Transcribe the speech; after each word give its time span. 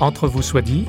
Entre 0.00 0.28
vous 0.28 0.40
soit 0.40 0.62
dit. 0.62 0.86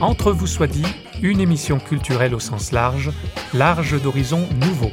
Entre 0.00 0.30
vous 0.30 0.46
soit 0.46 0.68
dit, 0.68 0.86
une 1.20 1.40
émission 1.40 1.80
culturelle 1.80 2.32
au 2.32 2.38
sens 2.38 2.70
large, 2.70 3.10
large 3.54 4.00
d'horizons 4.00 4.48
nouveaux. 4.60 4.92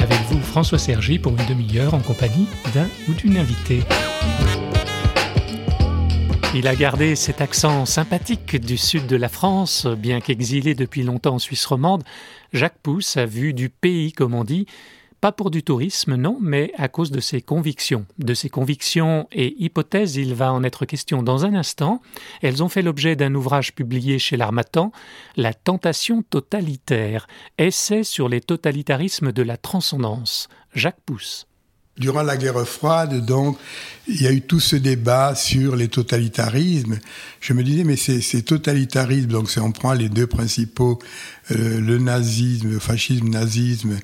Avec 0.00 0.18
vous, 0.28 0.40
François 0.40 0.78
Sergi, 0.78 1.20
pour 1.20 1.30
une 1.38 1.46
demi-heure 1.46 1.94
en 1.94 2.00
compagnie 2.00 2.48
d'un 2.74 2.88
ou 3.08 3.12
d'une 3.12 3.36
invitée. 3.36 3.84
Il 6.56 6.66
a 6.66 6.74
gardé 6.74 7.14
cet 7.14 7.40
accent 7.40 7.86
sympathique 7.86 8.56
du 8.56 8.76
sud 8.76 9.06
de 9.06 9.16
la 9.16 9.28
France, 9.28 9.86
bien 9.86 10.20
qu'exilé 10.20 10.74
depuis 10.74 11.04
longtemps 11.04 11.36
en 11.36 11.38
Suisse 11.38 11.64
romande. 11.64 12.02
Jacques 12.52 12.78
Pousse 12.82 13.16
a 13.16 13.24
vu 13.24 13.54
du 13.54 13.68
pays, 13.68 14.12
comme 14.12 14.34
on 14.34 14.42
dit, 14.42 14.66
pas 15.22 15.30
pour 15.30 15.52
du 15.52 15.62
tourisme, 15.62 16.16
non, 16.16 16.36
mais 16.40 16.72
à 16.76 16.88
cause 16.88 17.12
de 17.12 17.20
ses 17.20 17.40
convictions. 17.40 18.06
De 18.18 18.34
ses 18.34 18.50
convictions 18.50 19.28
et 19.30 19.54
hypothèses, 19.62 20.16
il 20.16 20.34
va 20.34 20.52
en 20.52 20.64
être 20.64 20.84
question 20.84 21.22
dans 21.22 21.44
un 21.44 21.54
instant. 21.54 22.02
Elles 22.42 22.60
ont 22.64 22.68
fait 22.68 22.82
l'objet 22.82 23.14
d'un 23.14 23.32
ouvrage 23.36 23.72
publié 23.72 24.18
chez 24.18 24.36
l'Armatan, 24.36 24.90
La 25.36 25.54
tentation 25.54 26.22
totalitaire, 26.22 27.28
essai 27.56 28.02
sur 28.02 28.28
les 28.28 28.40
totalitarismes 28.40 29.30
de 29.30 29.42
la 29.42 29.56
transcendance. 29.56 30.48
Jacques 30.74 31.00
Pousse. 31.06 31.46
Durant 31.98 32.22
la 32.22 32.38
guerre 32.38 32.66
froide, 32.66 33.24
donc, 33.26 33.58
il 34.08 34.22
y 34.22 34.26
a 34.26 34.32
eu 34.32 34.40
tout 34.40 34.60
ce 34.60 34.76
débat 34.76 35.34
sur 35.34 35.76
les 35.76 35.88
totalitarismes. 35.88 36.98
Je 37.40 37.52
me 37.52 37.62
disais, 37.62 37.84
mais 37.84 37.96
ces, 37.96 38.42
totalitarismes, 38.42 39.28
donc 39.28 39.50
si 39.50 39.58
on 39.58 39.72
prend 39.72 39.92
les 39.92 40.08
deux 40.08 40.26
principaux, 40.26 40.98
euh, 41.50 41.80
le 41.80 41.98
nazisme, 41.98 42.70
le 42.70 42.78
fascisme, 42.78 43.28
nazisme 43.28 43.98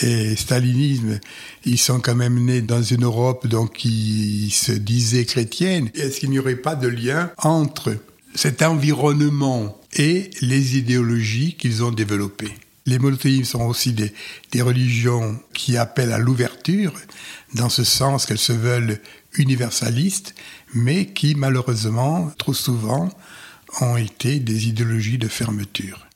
et 0.00 0.34
stalinisme, 0.36 1.20
ils 1.66 1.78
sont 1.78 2.00
quand 2.00 2.14
même 2.14 2.42
nés 2.42 2.62
dans 2.62 2.82
une 2.82 3.04
Europe 3.04 3.46
donc 3.46 3.74
qui 3.74 4.50
se 4.50 4.72
disait 4.72 5.26
chrétienne. 5.26 5.90
Est-ce 5.94 6.20
qu'il 6.20 6.30
n'y 6.30 6.38
aurait 6.38 6.56
pas 6.56 6.76
de 6.76 6.88
lien 6.88 7.30
entre 7.36 7.94
cet 8.34 8.62
environnement 8.62 9.78
et 9.92 10.30
les 10.40 10.78
idéologies 10.78 11.56
qu'ils 11.56 11.84
ont 11.84 11.92
développées? 11.92 12.54
Les 12.86 12.98
monothéismes 12.98 13.44
sont 13.44 13.64
aussi 13.64 13.92
des, 13.92 14.12
des 14.52 14.62
religions 14.62 15.40
qui 15.54 15.76
appellent 15.76 16.12
à 16.12 16.18
l'ouverture, 16.18 16.92
dans 17.54 17.68
ce 17.68 17.84
sens 17.84 18.26
qu'elles 18.26 18.38
se 18.38 18.52
veulent 18.52 19.00
universalistes, 19.34 20.34
mais 20.74 21.06
qui 21.06 21.34
malheureusement, 21.34 22.30
trop 22.38 22.54
souvent, 22.54 23.10
ont 23.80 23.96
été 23.96 24.38
des 24.38 24.68
idéologies 24.68 25.18
de 25.18 25.28
fermeture. 25.28 26.06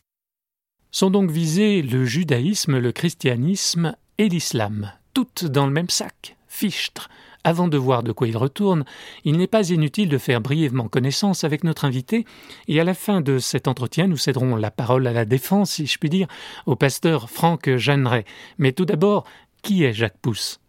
Sont 0.90 1.10
donc 1.10 1.30
visés 1.30 1.82
le 1.82 2.04
judaïsme, 2.04 2.78
le 2.78 2.92
christianisme 2.92 3.94
et 4.18 4.28
l'islam, 4.28 4.92
toutes 5.14 5.44
dans 5.44 5.66
le 5.66 5.72
même 5.72 5.90
sac, 5.90 6.36
fichtre, 6.48 7.08
avant 7.44 7.68
de 7.68 7.76
voir 7.76 8.02
de 8.02 8.12
quoi 8.12 8.28
il 8.28 8.36
retourne, 8.36 8.84
il 9.24 9.36
n'est 9.36 9.46
pas 9.46 9.70
inutile 9.70 10.08
de 10.08 10.18
faire 10.18 10.40
brièvement 10.40 10.88
connaissance 10.88 11.44
avec 11.44 11.64
notre 11.64 11.84
invité, 11.84 12.24
et 12.66 12.80
à 12.80 12.84
la 12.84 12.94
fin 12.94 13.20
de 13.20 13.38
cet 13.38 13.68
entretien, 13.68 14.06
nous 14.06 14.16
céderons 14.16 14.56
la 14.56 14.70
parole 14.70 15.06
à 15.06 15.12
la 15.12 15.24
défense, 15.24 15.72
si 15.72 15.86
je 15.86 15.98
puis 15.98 16.10
dire, 16.10 16.28
au 16.66 16.76
pasteur 16.76 17.30
Franck 17.30 17.74
Jeanneret. 17.76 18.24
Mais 18.58 18.72
tout 18.72 18.84
d'abord, 18.84 19.24
qui 19.62 19.84
est 19.84 19.92
Jacques 19.92 20.18
Pousse? 20.20 20.60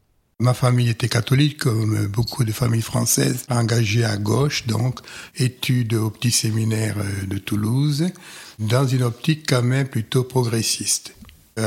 Ma 0.41 0.53
famille 0.53 0.87
était 0.87 1.09
catholique, 1.09 1.57
comme 1.57 2.07
beaucoup 2.07 2.45
de 2.45 2.53
familles 2.53 2.81
françaises, 2.81 3.45
engagée 3.49 4.05
à 4.05 4.15
gauche, 4.15 4.67
donc 4.67 5.01
études 5.35 5.95
au 5.95 6.09
petit 6.09 6.31
séminaire 6.31 6.95
de 7.27 7.37
Toulouse, 7.37 8.05
dans 8.57 8.87
une 8.87 9.03
optique 9.03 9.45
quand 9.49 9.63
même 9.63 9.89
plutôt 9.89 10.23
progressiste. 10.23 11.13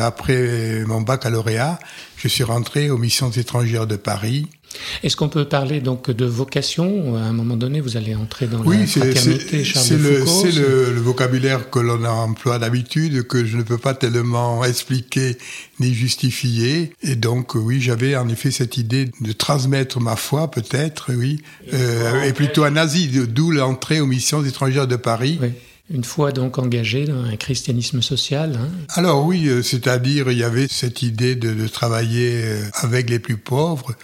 Après 0.00 0.84
mon 0.86 1.00
baccalauréat, 1.00 1.78
je 2.16 2.28
suis 2.28 2.44
rentré 2.44 2.90
aux 2.90 2.98
missions 2.98 3.30
étrangères 3.30 3.86
de 3.86 3.96
Paris. 3.96 4.46
Est-ce 5.02 5.16
qu'on 5.16 5.28
peut 5.28 5.44
parler 5.44 5.80
donc 5.80 6.10
de 6.10 6.24
vocation 6.24 7.16
À 7.16 7.20
un 7.20 7.32
moment 7.32 7.56
donné, 7.56 7.80
vous 7.80 7.96
allez 7.96 8.14
entrer 8.14 8.46
dans 8.46 8.62
la 8.62 8.86
fraternité 8.86 9.64
Charles 9.64 9.84
C'est 9.84 9.98
le, 9.98 10.26
c'est 10.26 10.52
le, 10.52 11.00
vocabulaire 11.00 11.70
que 11.70 11.78
l'on 11.78 12.04
emploie 12.04 12.58
d'habitude, 12.58 13.26
que 13.26 13.44
je 13.44 13.56
ne 13.56 13.62
peux 13.62 13.78
pas 13.78 13.94
tellement 13.94 14.64
expliquer 14.64 15.36
ni 15.80 15.92
justifier. 15.92 16.92
Et 17.02 17.16
donc, 17.16 17.54
oui, 17.54 17.80
j'avais 17.80 18.16
en 18.16 18.28
effet 18.28 18.50
cette 18.50 18.76
idée 18.76 19.10
de 19.20 19.32
transmettre 19.32 20.00
ma 20.00 20.16
foi, 20.16 20.50
peut-être, 20.50 21.12
oui, 21.12 21.42
euh, 21.72 22.22
et 22.22 22.32
plutôt 22.32 22.64
un 22.64 22.76
Asie, 22.76 23.08
d'où 23.08 23.50
l'entrée 23.50 24.00
aux 24.00 24.06
missions 24.06 24.44
étrangères 24.44 24.86
de 24.86 24.96
Paris. 24.96 25.38
Oui 25.42 25.48
une 25.92 26.04
fois 26.04 26.32
donc 26.32 26.58
engagé 26.58 27.04
dans 27.04 27.22
un 27.22 27.36
christianisme 27.36 28.02
social. 28.02 28.58
Hein. 28.58 28.68
Alors 28.88 29.24
oui, 29.24 29.46
euh, 29.48 29.62
c'est-à-dire 29.62 30.30
il 30.30 30.38
y 30.38 30.44
avait 30.44 30.66
cette 30.68 31.02
idée 31.02 31.34
de, 31.36 31.68
travailler 31.68 32.42
euh, 32.44 32.64
avec 32.74 33.10
les 33.10 33.18
plus 33.18 33.36
pauvres 33.36 33.94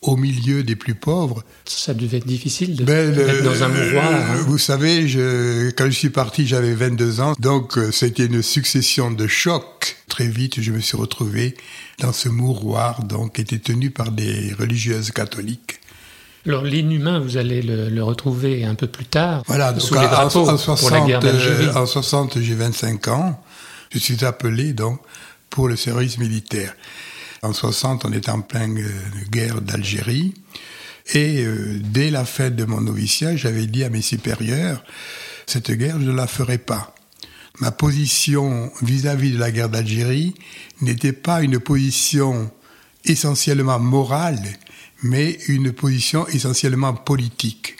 au 0.00 0.16
milieu 0.16 0.62
des 0.62 0.76
plus 0.76 0.94
pauvres. 0.94 1.42
Ça 1.64 1.94
devait 1.94 2.18
être 2.18 2.26
difficile 2.26 2.76
de 2.76 2.84
ben, 2.84 3.18
être 3.18 3.42
dans 3.42 3.62
un 3.62 3.68
mouvoir. 3.68 4.12
Hein. 4.12 4.44
Vous 4.46 4.58
savez, 4.58 5.08
je, 5.08 5.70
quand 5.70 5.86
je 5.86 5.96
suis 5.96 6.10
parti, 6.10 6.46
j'avais 6.46 6.74
22 6.74 7.20
ans, 7.20 7.34
donc 7.38 7.78
euh, 7.78 7.90
c'était 7.90 8.26
une 8.26 8.42
succession 8.42 9.10
de 9.10 9.26
chocs. 9.26 9.96
Très 10.08 10.28
vite, 10.28 10.60
je 10.60 10.70
me 10.70 10.80
suis 10.80 10.96
retrouvé 10.96 11.56
dans 12.00 12.12
ce 12.12 12.28
mouroir, 12.28 13.02
donc 13.02 13.34
qui 13.34 13.40
était 13.40 13.58
tenu 13.58 13.90
par 13.90 14.12
des 14.12 14.52
religieuses 14.58 15.10
catholiques. 15.10 15.80
Alors 16.46 16.62
l'inhumain, 16.62 17.20
vous 17.20 17.38
allez 17.38 17.62
le, 17.62 18.02
retrouver 18.02 18.64
un 18.64 18.74
peu 18.74 18.86
plus 18.86 19.06
tard. 19.06 19.42
Voilà, 19.46 19.72
donc 19.72 19.80
sous 19.80 19.94
les 19.94 20.06
drapeaux 20.06 20.48
en, 20.48 20.58
60, 20.58 20.78
pour 20.78 20.90
la 20.90 21.06
guerre 21.06 21.20
d'Algérie. 21.20 21.68
en 21.74 21.86
60, 21.86 22.38
j'ai 22.40 22.54
25 22.54 23.08
ans. 23.08 23.42
Je 23.90 23.98
suis 23.98 24.24
appelé 24.24 24.74
donc 24.74 25.00
pour 25.48 25.68
le 25.68 25.76
service 25.76 26.18
militaire. 26.18 26.74
En 27.42 27.52
60, 27.52 28.04
on 28.04 28.12
est 28.12 28.28
en 28.28 28.40
pleine 28.40 28.78
euh, 28.78 28.90
guerre 29.30 29.62
d'Algérie. 29.62 30.34
Et 31.14 31.44
euh, 31.44 31.78
dès 31.82 32.10
la 32.10 32.24
fête 32.24 32.56
de 32.56 32.64
mon 32.64 32.80
noviciat, 32.80 33.36
j'avais 33.36 33.66
dit 33.66 33.84
à 33.84 33.88
mes 33.88 34.02
supérieurs, 34.02 34.82
cette 35.46 35.70
guerre, 35.70 35.98
je 36.00 36.06
ne 36.06 36.16
la 36.16 36.26
ferai 36.26 36.58
pas. 36.58 36.94
Ma 37.60 37.70
position 37.70 38.70
vis-à-vis 38.82 39.30
-vis 39.30 39.34
de 39.34 39.38
la 39.38 39.50
guerre 39.50 39.68
d'Algérie 39.68 40.34
n'était 40.80 41.12
pas 41.12 41.42
une 41.42 41.60
position 41.60 42.50
essentiellement 43.04 43.78
morale, 43.78 44.40
mais 45.04 45.38
une 45.48 45.70
position 45.70 46.26
essentiellement 46.28 46.94
politique. 46.94 47.76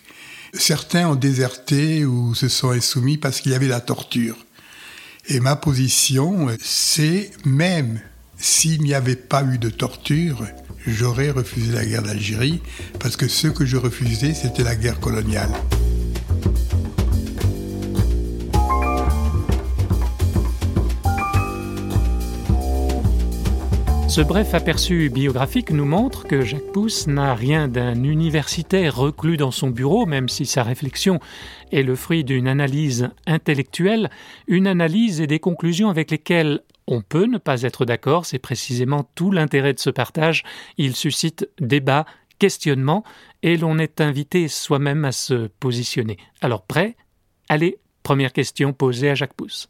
Certains 0.53 1.09
ont 1.09 1.15
déserté 1.17 2.05
ou 2.05 2.35
se 2.35 2.49
sont 2.49 2.71
insoumis 2.71 3.17
parce 3.17 3.41
qu'il 3.41 3.53
y 3.53 3.55
avait 3.55 3.67
la 3.67 3.81
torture. 3.81 4.37
Et 5.27 5.41
ma 5.41 5.57
position, 5.57 6.49
c'est 6.61 7.31
même 7.47 8.01
s'il 8.37 8.83
n'y 8.83 8.93
avait 8.93 9.17
pas 9.17 9.43
eu 9.43 9.57
de 9.57 9.71
torture, 9.71 10.47
j'aurais 10.87 11.31
refusé 11.31 11.73
la 11.73 11.87
guerre 11.87 12.03
d'Algérie, 12.03 12.61
parce 13.01 13.17
que 13.17 13.27
ce 13.27 13.49
que 13.49 13.65
je 13.65 13.79
refusais, 13.79 14.35
c'était 14.35 14.63
la 14.63 14.77
guerre 14.77 15.01
coloniale. 15.01 15.51
Ce 24.15 24.21
bref 24.21 24.55
aperçu 24.55 25.11
biographique 25.11 25.73
nous 25.73 25.85
montre 25.85 26.29
que 26.29 26.43
Jacques 26.43 26.71
Pousse 26.71 27.09
n'a 27.09 27.35
rien 27.35 27.67
d'un 27.67 28.01
universitaire 28.05 28.95
reclus 28.95 29.37
dans 29.37 29.51
son 29.51 29.71
bureau, 29.71 30.07
même 30.07 30.29
si 30.29 30.47
sa 30.47 30.63
réflexion 30.63 31.19
est 31.73 31.83
le 31.83 31.97
fruit 31.97 32.23
d'une 32.23 32.47
analyse 32.47 33.11
intellectuelle, 33.27 34.11
une 34.47 34.69
analyse 34.69 35.21
et 35.21 35.27
des 35.27 35.41
conclusions 35.41 35.91
avec 35.91 36.13
lesquelles 36.13 36.61
on 36.87 37.03
peut 37.03 37.27
ne 37.27 37.39
pas 37.39 37.63
être 37.63 37.85
d'accord, 37.85 38.25
c'est 38.25 38.39
précisément 38.39 39.03
tout 39.17 39.33
l'intérêt 39.33 39.75
de 39.75 39.81
ce 39.81 39.91
partage. 39.91 40.45
Il 40.79 40.95
suscite 40.95 41.49
débat, 41.59 42.07
questionnement, 42.39 43.03
et 43.43 43.57
l'on 43.57 43.81
est 43.81 44.01
invité 44.01 44.47
soi-même 44.47 45.05
à 45.05 45.11
se 45.11 45.49
positionner. 45.59 46.19
Alors 46.41 46.63
prêt? 46.63 46.95
Allez, 47.49 47.79
première 48.05 48.33
question 48.33 48.75
posée 48.75 49.11
à 49.11 49.17
Jacques 49.17 49.35
Pousse. 49.35 49.69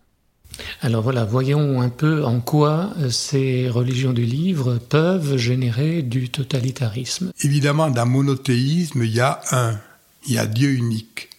Alors 0.81 1.03
voilà, 1.03 1.25
voyons 1.25 1.81
un 1.81 1.89
peu 1.89 2.25
en 2.25 2.41
quoi 2.41 2.93
euh, 2.99 3.11
ces 3.11 3.69
religions 3.69 4.13
du 4.13 4.25
livre 4.25 4.79
peuvent 4.79 5.37
générer 5.37 6.03
du 6.03 6.29
totalitarisme. 6.29 7.33
Évidemment, 7.43 7.91
dans 7.91 8.07
monothéisme, 8.07 9.03
il 9.05 9.15
y 9.15 9.21
a 9.21 9.41
un, 9.51 9.79
il 10.27 10.35
y 10.35 10.39
a 10.39 10.47
Dieu 10.47 10.71
unique. 10.71 11.31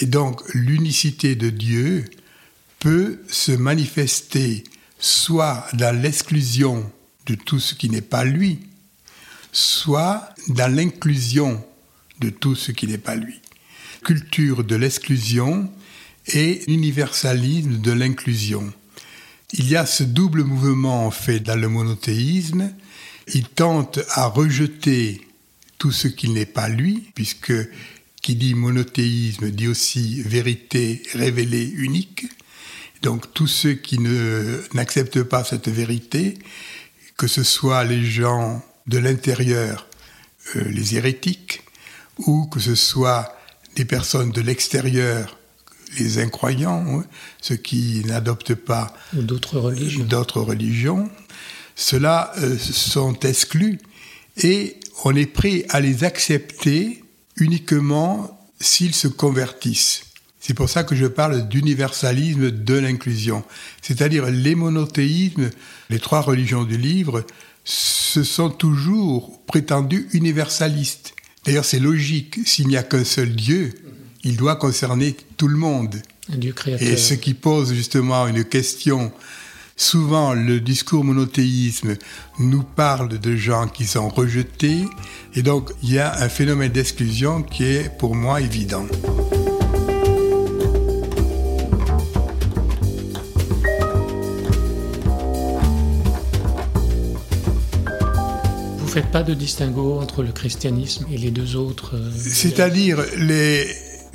Et 0.00 0.06
donc, 0.06 0.42
l'unicité 0.54 1.34
de 1.34 1.50
Dieu 1.50 2.04
peut 2.78 3.20
se 3.28 3.52
manifester 3.52 4.64
soit 4.98 5.66
dans 5.74 5.98
l'exclusion 6.00 6.90
de 7.26 7.34
tout 7.34 7.60
ce 7.60 7.74
qui 7.74 7.88
n'est 7.88 8.00
pas 8.00 8.24
lui, 8.24 8.60
soit 9.52 10.28
dans 10.48 10.72
l'inclusion 10.72 11.64
de 12.20 12.30
tout 12.30 12.54
ce 12.54 12.72
qui 12.72 12.86
n'est 12.86 12.98
pas 12.98 13.16
lui. 13.16 13.40
Culture 14.04 14.64
de 14.64 14.76
l'exclusion 14.76 15.70
et 16.28 16.62
l'universalisme 16.66 17.78
de 17.78 17.92
l'inclusion. 17.92 18.72
Il 19.52 19.68
y 19.68 19.76
a 19.76 19.86
ce 19.86 20.02
double 20.02 20.44
mouvement 20.44 21.06
en 21.06 21.10
fait 21.10 21.40
dans 21.40 21.58
le 21.58 21.68
monothéisme. 21.68 22.72
Il 23.34 23.48
tente 23.48 24.00
à 24.10 24.26
rejeter 24.26 25.26
tout 25.78 25.92
ce 25.92 26.08
qui 26.08 26.28
n'est 26.28 26.46
pas 26.46 26.68
lui, 26.68 27.10
puisque 27.14 27.52
qui 28.20 28.34
dit 28.34 28.54
monothéisme 28.54 29.50
dit 29.50 29.68
aussi 29.68 30.22
vérité 30.22 31.02
révélée 31.14 31.66
unique. 31.66 32.26
Donc 33.02 33.32
tous 33.32 33.46
ceux 33.46 33.74
qui 33.74 33.98
n'acceptent 34.74 35.22
pas 35.22 35.44
cette 35.44 35.68
vérité 35.68 36.36
que 37.18 37.26
ce 37.26 37.42
soit 37.42 37.84
les 37.84 38.04
gens 38.04 38.62
de 38.86 38.96
l'intérieur, 38.96 39.88
euh, 40.54 40.62
les 40.70 40.96
hérétiques, 40.96 41.62
ou 42.18 42.46
que 42.46 42.60
ce 42.60 42.76
soit 42.76 43.36
des 43.74 43.84
personnes 43.84 44.30
de 44.30 44.40
l'extérieur, 44.40 45.37
les 45.98 46.18
incroyants, 46.18 46.84
hein, 46.88 47.04
ceux 47.40 47.56
qui 47.56 48.02
n'adoptent 48.06 48.54
pas 48.54 48.94
d'autres 50.04 50.40
religions. 50.40 51.10
ceux-là 51.74 52.32
euh, 52.38 52.58
sont 52.58 53.18
exclus 53.20 53.78
et 54.42 54.76
on 55.04 55.14
est 55.14 55.26
prêt 55.26 55.64
à 55.68 55.80
les 55.80 56.04
accepter 56.04 57.04
uniquement 57.36 58.48
s'ils 58.60 58.94
se 58.94 59.08
convertissent. 59.08 60.02
C'est 60.40 60.54
pour 60.54 60.68
ça 60.68 60.84
que 60.84 60.94
je 60.94 61.06
parle 61.06 61.48
d'universalisme 61.48 62.50
de 62.50 62.74
l'inclusion. 62.74 63.44
C'est-à-dire 63.82 64.26
les 64.30 64.54
monothéismes, 64.54 65.50
les 65.90 65.98
trois 65.98 66.20
religions 66.20 66.64
du 66.64 66.78
livre, 66.78 67.24
se 67.64 68.22
sont 68.22 68.48
toujours 68.48 69.44
prétendus 69.46 70.08
universalistes. 70.12 71.14
D'ailleurs, 71.44 71.64
c'est 71.64 71.78
logique. 71.78 72.38
S'il 72.46 72.68
n'y 72.68 72.76
a 72.76 72.82
qu'un 72.82 73.04
seul 73.04 73.34
Dieu, 73.34 73.74
il 74.24 74.36
doit 74.36 74.56
concerner 74.56 75.16
tout 75.36 75.48
le 75.48 75.56
monde. 75.56 75.96
Créateur. 76.54 76.86
Et 76.86 76.96
ce 76.96 77.14
qui 77.14 77.34
pose 77.34 77.72
justement 77.72 78.26
une 78.26 78.44
question 78.44 79.12
Souvent, 79.80 80.34
le 80.34 80.58
discours 80.58 81.04
monothéisme 81.04 81.94
nous 82.40 82.64
parle 82.64 83.20
de 83.20 83.36
gens 83.36 83.68
qui 83.68 83.86
sont 83.86 84.08
rejetés, 84.08 84.80
et 85.36 85.42
donc 85.42 85.70
il 85.84 85.92
y 85.92 86.00
a 86.00 86.20
un 86.20 86.28
phénomène 86.28 86.72
d'exclusion 86.72 87.44
qui 87.44 87.62
est 87.62 87.96
pour 87.96 88.16
moi 88.16 88.40
évident. 88.40 88.86
Vous 98.78 98.88
faites 98.88 99.12
pas 99.12 99.22
de 99.22 99.34
distinguo 99.34 100.00
entre 100.00 100.24
le 100.24 100.32
christianisme 100.32 101.06
et 101.12 101.18
les 101.18 101.30
deux 101.30 101.54
autres 101.54 101.94
euh, 101.94 102.10
C'est-à-dire 102.16 102.98
les 103.16 103.68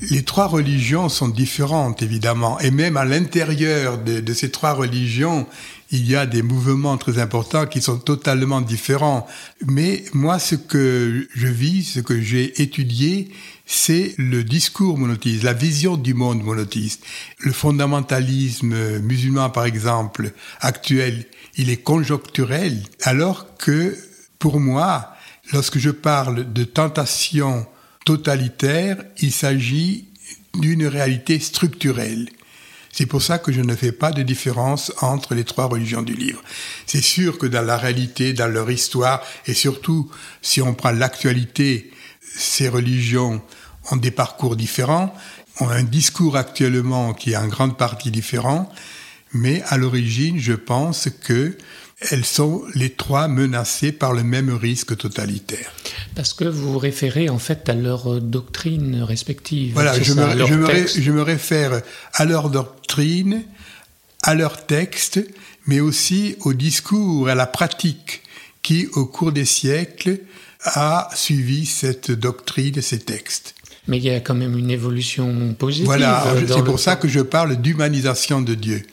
les 0.10 0.24
trois 0.24 0.48
religions 0.48 1.10
sont 1.10 1.28
différentes, 1.28 2.02
évidemment, 2.02 2.60
et 2.60 2.72
même 2.72 2.98
à 2.98 3.06
l'intérieur 3.06 3.98
de, 3.98 4.34
ces 4.34 4.52
trois 4.52 4.74
religions, 4.74 5.48
il 5.92 6.10
y 6.10 6.16
a 6.16 6.26
des 6.26 6.42
mouvements 6.42 6.98
très 6.98 7.20
importants 7.20 7.68
qui 7.68 7.82
sont 7.82 7.98
totalement 7.98 8.62
différents. 8.62 9.28
Mais 9.66 10.04
moi, 10.14 10.40
ce 10.40 10.56
que 10.56 11.28
je 11.34 11.48
vis, 11.48 11.84
ce 11.84 12.00
que 12.00 12.20
j'ai 12.20 12.62
étudié, 12.62 13.32
c'est 13.66 14.16
le 14.18 14.44
discours 14.44 14.98
monothéiste, 14.98 15.44
la 15.44 15.54
vision 15.54 15.96
du 15.96 16.14
monde 16.14 16.44
monothéiste. 16.44 17.04
Le 17.40 17.52
fondamentalisme 17.52 19.00
musulman, 19.00 19.50
par 19.50 19.66
exemple, 19.66 20.32
actuel, 20.60 21.26
il 21.56 21.70
est 21.70 21.84
conjoncturel, 21.84 22.82
alors 23.04 23.56
que, 23.58 23.96
pour 24.40 24.60
moi, 24.60 25.14
lorsque 25.52 25.78
je 25.78 25.92
parle 25.92 26.52
de 26.52 26.64
tentation 26.64 27.68
totalitaire, 28.06 29.04
il 29.20 29.32
s'agit 29.32 30.06
d'une 30.54 30.86
réalité 30.86 31.40
structurelle. 31.40 32.30
C'est 32.92 33.08
pour 33.08 33.24
ça 33.24 33.40
que 33.40 33.52
je 33.52 33.62
ne 33.62 33.76
fais 33.76 33.92
pas 33.92 34.12
de 34.12 34.22
différence 34.22 34.94
entre 35.02 35.34
les 35.34 35.46
trois 35.46 35.66
religions 35.66 36.04
du 36.04 36.14
livre. 36.14 36.44
C'est 36.86 37.02
sûr 37.02 37.40
que 37.40 37.48
dans 37.48 37.64
la 37.64 37.78
réalité, 37.78 38.34
dans 38.34 38.48
leur 38.48 38.70
histoire, 38.70 39.24
et 39.48 39.56
surtout 39.56 40.12
si 40.44 40.62
on 40.62 40.76
prend 40.76 40.92
l'actualité, 40.92 41.92
ces 42.36 42.70
religions 42.70 43.42
ont 43.90 43.96
des 43.96 44.12
parcours 44.12 44.56
différents, 44.56 45.14
ont 45.60 45.70
un 45.70 45.84
discours 45.84 46.38
actuellement 46.38 47.14
qui 47.16 47.32
est 47.32 47.36
en 47.36 47.48
grande 47.48 47.78
partie 47.78 48.12
différent, 48.12 48.72
mais 49.34 49.64
à 49.64 49.78
l'origine, 49.78 50.40
je 50.40 50.54
pense 50.54 51.10
que 51.24 51.58
elles 52.12 52.26
sont 52.26 52.64
les 52.76 52.90
trois 52.90 53.28
menacées 53.28 53.92
par 53.92 54.14
le 54.14 54.24
même 54.24 54.50
risque 54.50 54.98
totalitaire. 54.98 55.72
Parce 56.16 56.34
que 56.34 56.46
vous 56.46 56.74
vous 56.74 56.80
référez 56.80 57.30
en 57.30 57.40
fait 57.40 57.70
à 57.70 57.74
leur 57.74 58.22
doctrine 58.22 59.02
respective. 59.02 59.74
Voilà, 59.74 60.00
je, 60.02 60.14
me, 60.14 60.88
je, 60.88 61.12
me 61.12 61.22
réfère 61.22 61.82
à 62.14 62.26
leur 62.26 62.50
doctrine, 62.50 63.44
à 64.22 64.36
leur 64.36 64.66
texte, 64.66 65.20
mais 65.66 65.80
aussi 65.80 66.36
au 66.42 66.54
discours, 66.54 67.30
à 67.30 67.36
la 67.36 67.46
pratique 67.48 68.22
qui, 68.62 68.88
au 68.94 69.06
cours 69.06 69.32
des 69.32 69.46
siècles, 69.46 70.20
a 70.64 71.10
suivi 71.14 71.66
cette 71.66 72.12
doctrine, 72.12 72.82
ces 72.82 73.00
textes. 73.00 73.56
Mais 73.88 73.98
il 73.98 74.04
y 74.06 74.10
a 74.10 74.22
quand 74.22 74.34
même 74.34 74.58
une 74.58 74.72
évolution 74.72 75.54
positive. 75.60 75.86
Voilà, 75.86 76.24
c'est 76.48 76.64
pour 76.64 76.80
ça 76.80 76.96
que 76.96 77.10
je 77.10 77.20
parle 77.20 77.58
d'humanisation 77.58 78.42
de 78.42 78.54
Dieu. 78.54 78.84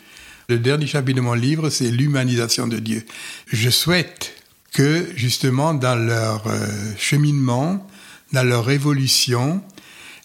Le 0.50 0.58
dernier 0.58 0.88
chapitre 0.88 1.18
de 1.18 1.20
mon 1.20 1.34
livre, 1.34 1.70
c'est 1.70 1.92
l'humanisation 1.92 2.66
de 2.66 2.80
Dieu. 2.80 3.06
Je 3.46 3.70
souhaite 3.70 4.34
que, 4.72 5.06
justement, 5.14 5.74
dans 5.74 5.94
leur 5.94 6.44
euh, 6.48 6.66
cheminement, 6.98 7.88
dans 8.32 8.42
leur 8.42 8.68
évolution, 8.68 9.62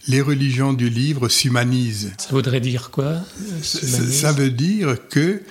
les 0.07 0.21
religions 0.21 0.73
du 0.73 0.89
livre 0.89 1.29
s'humanisent. 1.29 2.11
Ça 2.17 2.29
voudrait 2.31 2.59
dire 2.59 2.89
quoi 2.89 3.19
ça, 3.61 4.31
veut 4.31 4.49
dire 4.49 4.97
que 5.09 5.43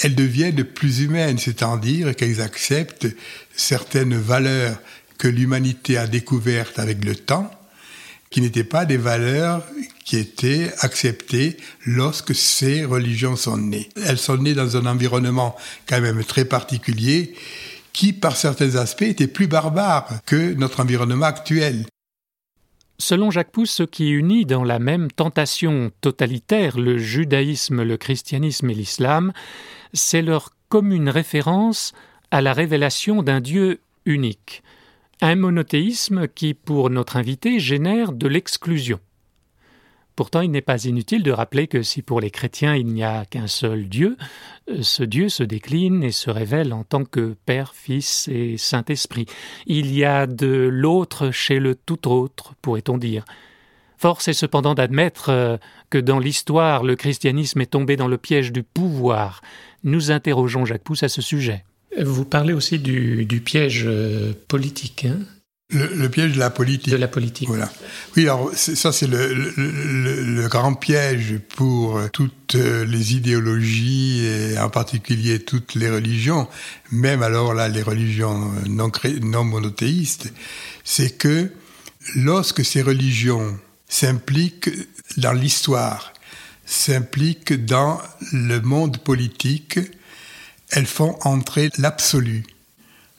elles 0.00 0.14
deviennent 0.14 0.62
plus 0.62 1.00
humaines, 1.00 1.38
c'est-à-dire 1.38 2.14
qu'elles 2.14 2.42
acceptent 2.42 3.08
certaines 3.56 4.18
valeurs 4.18 4.78
que 5.16 5.28
l'humanité 5.28 5.96
a 5.96 6.06
découvertes 6.06 6.78
avec 6.78 7.02
le 7.02 7.16
temps, 7.16 7.50
qui 8.30 8.40
n'étaient 8.40 8.64
pas 8.64 8.84
des 8.84 8.96
valeurs 8.96 9.64
qui 10.04 10.16
étaient 10.16 10.72
acceptées 10.80 11.56
lorsque 11.86 12.34
ces 12.34 12.84
religions 12.84 13.36
sont 13.36 13.58
nées. 13.58 13.88
Elles 14.04 14.18
sont 14.18 14.38
nées 14.38 14.54
dans 14.54 14.76
un 14.76 14.86
environnement 14.86 15.56
quand 15.86 16.00
même 16.00 16.24
très 16.24 16.44
particulier 16.44 17.34
qui, 17.92 18.12
par 18.12 18.36
certains 18.36 18.76
aspects, 18.76 19.02
était 19.02 19.26
plus 19.26 19.48
barbare 19.48 20.08
que 20.24 20.54
notre 20.54 20.80
environnement 20.80 21.26
actuel. 21.26 21.84
Selon 22.98 23.30
Jacques 23.30 23.52
Pousse, 23.52 23.70
ce 23.70 23.82
qui 23.84 24.10
unit 24.10 24.44
dans 24.44 24.64
la 24.64 24.78
même 24.78 25.10
tentation 25.10 25.92
totalitaire 26.00 26.78
le 26.78 26.98
judaïsme, 26.98 27.82
le 27.82 27.96
christianisme 27.96 28.70
et 28.70 28.74
l'islam, 28.74 29.32
c'est 29.92 30.22
leur 30.22 30.50
commune 30.68 31.08
référence 31.08 31.92
à 32.30 32.40
la 32.40 32.52
révélation 32.52 33.22
d'un 33.22 33.40
Dieu 33.40 33.80
unique. 34.04 34.62
Un 35.20 35.34
monothéisme 35.34 36.28
qui, 36.28 36.54
pour 36.54 36.90
notre 36.90 37.16
invité, 37.16 37.58
génère 37.58 38.12
de 38.12 38.28
l'exclusion. 38.28 39.00
Pourtant, 40.14 40.42
il 40.42 40.52
n'est 40.52 40.62
pas 40.62 40.84
inutile 40.84 41.24
de 41.24 41.32
rappeler 41.32 41.66
que 41.66 41.82
si 41.82 42.02
pour 42.02 42.20
les 42.20 42.30
chrétiens 42.30 42.76
il 42.76 42.86
n'y 42.86 43.02
a 43.02 43.24
qu'un 43.24 43.48
seul 43.48 43.88
Dieu, 43.88 44.16
euh, 44.70 44.82
ce 44.82 45.02
Dieu 45.02 45.28
se 45.28 45.42
décline 45.42 46.04
et 46.04 46.12
se 46.12 46.30
révèle 46.30 46.72
en 46.72 46.84
tant 46.84 47.04
que 47.04 47.36
Père, 47.46 47.74
Fils 47.74 48.28
et 48.28 48.56
Saint-Esprit. 48.56 49.26
Il 49.66 49.92
y 49.92 50.04
a 50.04 50.28
de 50.28 50.68
l'autre 50.70 51.32
chez 51.32 51.58
le 51.58 51.74
tout 51.74 52.08
autre, 52.08 52.54
pourrait-on 52.62 52.98
dire. 52.98 53.24
Force 53.96 54.28
est 54.28 54.32
cependant 54.32 54.74
d'admettre 54.74 55.30
euh, 55.30 55.56
que 55.90 55.98
dans 55.98 56.20
l'histoire 56.20 56.84
le 56.84 56.94
christianisme 56.94 57.60
est 57.60 57.72
tombé 57.72 57.96
dans 57.96 58.08
le 58.08 58.18
piège 58.18 58.52
du 58.52 58.62
pouvoir. 58.62 59.40
Nous 59.82 60.12
interrogeons 60.12 60.64
Jacques 60.64 60.84
Pousse 60.84 61.02
à 61.02 61.08
ce 61.08 61.22
sujet. 61.22 61.64
Vous 62.02 62.24
parlez 62.24 62.52
aussi 62.52 62.78
du, 62.78 63.42
piège 63.44 63.84
euh, 63.86 64.32
politique. 64.48 65.06
Hein? 65.08 65.18
Le, 65.70 66.08
piège 66.08 66.32
de 66.32 66.38
la 66.38 66.48
politique. 66.48 66.92
De 66.92 66.96
la 66.96 67.08
politique. 67.08 67.48
Voilà. 67.48 67.70
Oui, 68.16 68.22
alors 68.22 68.50
ça 68.54 68.90
c'est 68.90 69.06
le, 69.06 69.52
le, 69.54 70.48
grand 70.48 70.72
piège 70.72 71.38
pour 71.56 72.00
toutes 72.10 72.54
les 72.54 73.14
idéologies 73.14 74.24
et 74.24 74.58
en 74.58 74.70
particulier 74.70 75.40
toutes 75.40 75.74
les 75.74 75.90
religions, 75.90 76.48
même 76.90 77.22
alors 77.22 77.52
là 77.52 77.68
les 77.68 77.82
religions 77.82 78.50
non, 78.66 78.90
non 79.20 79.44
monothéistes, 79.44 80.32
c'est 80.84 81.18
que 81.18 81.50
lorsque 82.16 82.64
ces 82.64 82.80
religions 82.80 83.58
s'impliquent 83.88 84.70
dans 85.18 85.32
l'histoire, 85.32 86.14
s'impliquent 86.64 87.64
dans 87.64 88.00
le 88.32 88.60
monde 88.60 88.98
politique, 88.98 89.78
elles 90.70 90.86
font 90.86 91.16
entrer 91.22 91.70
l'absolu 91.78 92.44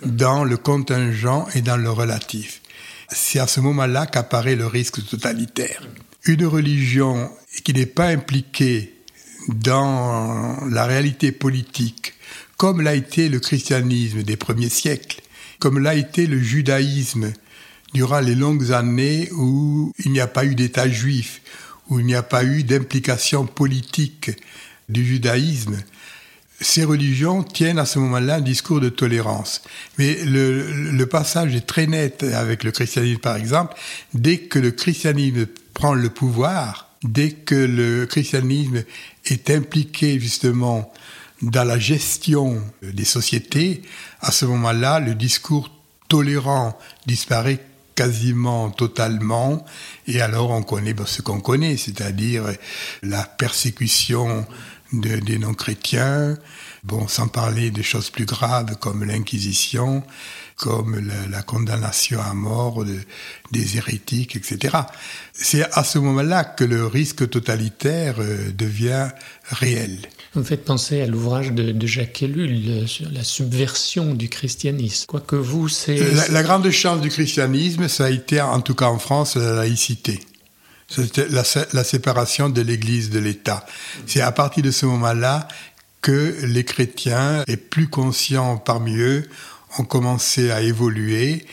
dans 0.06 0.44
le 0.44 0.58
contingent 0.58 1.48
et 1.56 1.62
dans 1.62 1.78
le 1.78 1.90
relatif. 1.90 2.62
C'est 3.10 3.40
à 3.40 3.48
ce 3.48 3.60
moment-là 3.60 4.06
qu'apparaît 4.06 4.56
le 4.56 4.68
risque 4.68 5.06
totalitaire. 5.06 5.82
Une 6.26 6.46
religion 6.46 7.30
qui 7.64 7.74
n'est 7.74 7.86
pas 7.86 8.08
impliquée 8.08 8.94
dans 9.48 10.58
la 10.70 10.86
réalité 10.86 11.32
politique, 11.32 12.14
comme 12.58 12.82
l'a 12.82 12.94
été 12.94 13.30
le 13.30 13.40
christianisme 13.40 14.22
des 14.24 14.38
premiers 14.38 14.70
siècles, 14.70 15.22
comme 15.60 15.80
l'a 15.80 15.96
été 15.96 16.28
le 16.28 16.40
judaïsme 16.40 17.34
durant 17.94 18.20
les 18.20 18.36
longues 18.36 18.72
années 18.72 19.30
où 19.32 19.92
il 20.06 20.12
n'y 20.12 20.20
a 20.20 20.28
pas 20.28 20.46
eu 20.46 20.56
d'État 20.56 20.88
juif, 20.90 21.42
où 21.90 22.00
il 22.00 22.06
n'y 22.06 22.16
a 22.16 22.24
pas 22.24 22.44
eu 22.44 22.64
d'implication 22.64 23.46
politique 23.46 24.32
du 24.90 25.06
judaïsme, 25.06 25.78
ces 26.62 26.84
religions 26.84 27.44
tiennent 27.44 27.80
à 27.80 27.86
ce 27.86 28.00
moment-là 28.00 28.36
un 28.36 28.42
discours 28.42 28.82
de 28.82 28.90
tolérance. 28.90 29.62
Mais 29.98 30.18
le, 30.26 31.06
passage 31.06 31.56
est 31.56 31.66
très 31.66 31.88
net 31.88 32.24
avec 32.24 32.64
le 32.64 32.72
christianisme, 32.72 33.20
par 33.20 33.38
exemple. 33.38 33.76
Dès 34.14 34.40
que 34.40 34.60
le 34.60 34.72
christianisme 34.72 35.48
prend 35.74 35.94
le 35.94 36.10
pouvoir, 36.10 36.90
dès 37.04 37.32
que 37.32 37.56
le 37.56 38.06
christianisme 38.06 38.84
est 39.26 39.50
impliqué 39.50 40.20
justement 40.20 40.92
dans 41.42 41.64
la 41.64 41.80
gestion 41.80 42.62
des 42.84 43.06
sociétés, 43.06 43.82
à 44.20 44.32
ce 44.32 44.46
moment-là, 44.46 45.00
le 45.00 45.16
discours 45.16 45.72
tolérant 46.10 46.78
disparaît 47.06 47.60
quasiment 47.96 48.70
totalement, 48.70 49.66
et 50.08 50.22
alors 50.22 50.52
on 50.52 50.64
connaît 50.64 50.96
ce 51.06 51.22
qu'on 51.22 51.42
connaît, 51.42 51.76
c'est-à-dire 51.76 52.46
la 53.04 53.24
persécution 53.24 54.46
des 54.92 55.38
non-chrétiens, 55.38 56.38
bon, 56.84 57.08
sans 57.08 57.28
parler 57.28 57.72
des 57.72 57.84
choses 57.84 58.10
plus 58.10 58.26
graves 58.26 58.78
comme 58.78 59.04
l'Inquisition, 59.04 60.04
comme 60.56 61.02
la, 61.30 61.42
condamnation 61.42 62.20
à 62.22 62.34
mort 62.34 62.84
des 63.52 63.78
hérétiques, 63.78 64.36
etc. 64.36 64.78
C'est 65.32 65.64
à 65.72 65.84
ce 65.84 66.00
moment-là 66.00 66.44
que 66.44 66.66
le 66.66 66.86
risque 66.86 67.30
totalitaire 67.30 68.16
euh, 68.20 68.52
devient 68.52 69.08
réel. 69.50 69.98
Vous 70.34 70.42
me 70.42 70.46
faites 70.46 70.66
penser 70.66 71.02
à 71.02 71.08
l'ouvrage 71.08 71.54
de, 71.54 71.88
Jacques 71.88 72.22
Ellul 72.22 72.88
sur 72.88 73.10
la 73.10 73.24
subversion 73.24 74.14
du 74.14 74.28
christianisme. 74.30 75.06
Quoique 75.08 75.38
vous, 75.38 75.70
c'est... 75.70 75.98
La, 76.14 76.28
la, 76.28 76.44
grande 76.44 76.70
chance 76.70 77.02
du 77.02 77.10
christianisme, 77.10 77.88
ça 77.88 78.06
a 78.06 78.10
été, 78.10 78.42
en 78.42 78.62
tout 78.62 78.76
cas 78.76 78.88
en 78.88 79.00
France, 79.00 79.38
la 79.38 79.54
laïcité. 79.54 80.20
C'était 80.90 81.28
la, 81.30 81.44
la 81.74 81.84
séparation 81.84 82.50
de 82.50 82.62
l'Église 82.62 83.10
de 83.10 83.20
l'État. 83.20 83.66
C'est 84.08 84.22
à 84.22 84.32
partir 84.32 84.64
de 84.64 84.72
ce 84.72 84.86
moment-là 84.88 85.48
que 86.02 86.36
les 86.44 86.64
chrétiens, 86.64 87.44
et 87.48 87.58
plus 87.58 87.90
conscients 87.90 88.58
parmi 88.58 88.98
eux, 88.98 89.28
ont 89.78 89.84
commencé 89.84 90.52
à 90.52 90.62
évoluer 90.62 91.46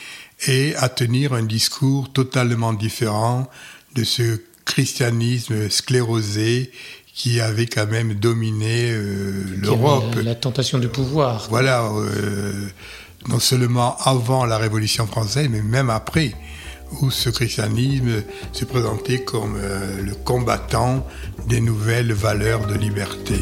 et 0.46 0.74
à 0.76 0.88
tenir 0.88 1.32
un 1.32 1.42
discours 1.42 2.12
totalement 2.12 2.72
différent 2.72 3.48
de 3.94 4.04
ce 4.04 4.40
christianisme 4.64 5.70
sclérosé 5.70 6.70
qui 7.14 7.40
avait 7.40 7.66
quand 7.66 7.86
même 7.86 8.14
dominé 8.14 8.90
euh, 8.90 9.44
l'Europe. 9.56 10.16
La, 10.22 10.34
tentation 10.34 10.78
du 10.78 10.88
pouvoir. 10.88 11.46
Voilà, 11.48 11.90
euh, 11.90 12.68
non 13.28 13.40
seulement 13.40 13.96
avant 14.04 14.44
la 14.44 14.58
Révolution 14.58 15.06
française, 15.06 15.48
mais 15.50 15.62
même 15.62 15.88
après, 15.88 16.34
où 17.00 17.10
ce 17.10 17.30
christianisme 17.30 18.22
se 18.52 18.64
présentait 18.64 19.22
comme 19.22 19.56
euh, 19.56 20.02
le 20.02 20.14
combattant 20.14 21.06
des 21.48 21.60
nouvelles 21.60 22.12
valeurs 22.12 22.66
de 22.66 22.74
liberté. 22.74 23.40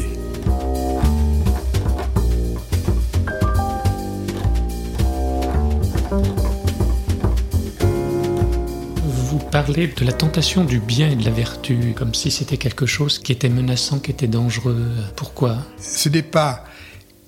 parler 9.55 9.87
de 9.87 10.03
la 10.03 10.11
tentation 10.11 10.65
du 10.65 10.79
bien 10.81 11.11
et 11.11 11.15
de 11.15 11.23
la 11.23 11.31
vertu, 11.31 11.93
comme 11.95 12.13
si 12.13 12.29
c'était 12.29 12.57
quelque 12.57 12.85
chose 12.85 13.19
qui 13.19 13.31
était 13.31 13.47
menaçant, 13.47 13.99
qui 13.99 14.11
était 14.11 14.27
dangereux. 14.27 14.91
Pourquoi? 15.15 15.59
Ce 15.79 16.09
n'est 16.09 16.23
pas 16.23 16.65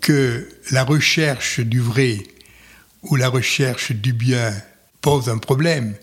que 0.01 0.49
la 0.69 0.83
recherche 0.83 1.61
du 1.61 1.79
vrai 1.79 2.17
ou 3.03 3.15
la 3.15 3.29
recherche 3.29 3.93
du 3.93 4.11
bien 4.11 4.51
pose 5.07 5.29
un 5.29 5.37
problème. 5.37 5.93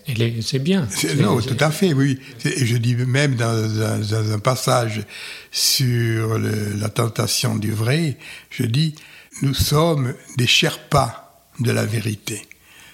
C'est 0.41 0.57
bien. 0.57 0.87
Non, 1.19 1.39
tout 1.39 1.57
à 1.59 1.69
fait, 1.69 1.93
oui. 1.93 2.19
Je 2.43 2.75
dis 2.77 2.95
même 2.95 3.35
dans 3.35 4.33
un, 4.33 4.39
passage 4.39 5.03
sur 5.51 6.39
la 6.39 6.89
tentation 6.89 7.55
du 7.55 7.71
vrai, 7.71 8.17
je 8.49 8.63
dis, 8.63 8.95
nous 9.43 9.53
sommes 9.53 10.15
des 10.37 10.47
Sherpas 10.47 11.39
de 11.59 11.71
la 11.71 11.85
vérité. 11.85 12.41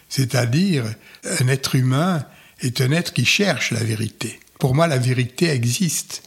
C'est-à-dire, 0.10 0.84
un 1.40 1.48
être 1.48 1.76
humain 1.76 2.26
est 2.60 2.82
un 2.82 2.92
être 2.92 3.14
qui 3.14 3.24
cherche 3.24 3.72
la 3.72 3.84
vérité. 3.84 4.38
Pour 4.60 4.76
moi, 4.76 4.88
la 4.88 4.98
vérité 4.98 5.50
existe. 5.50 6.24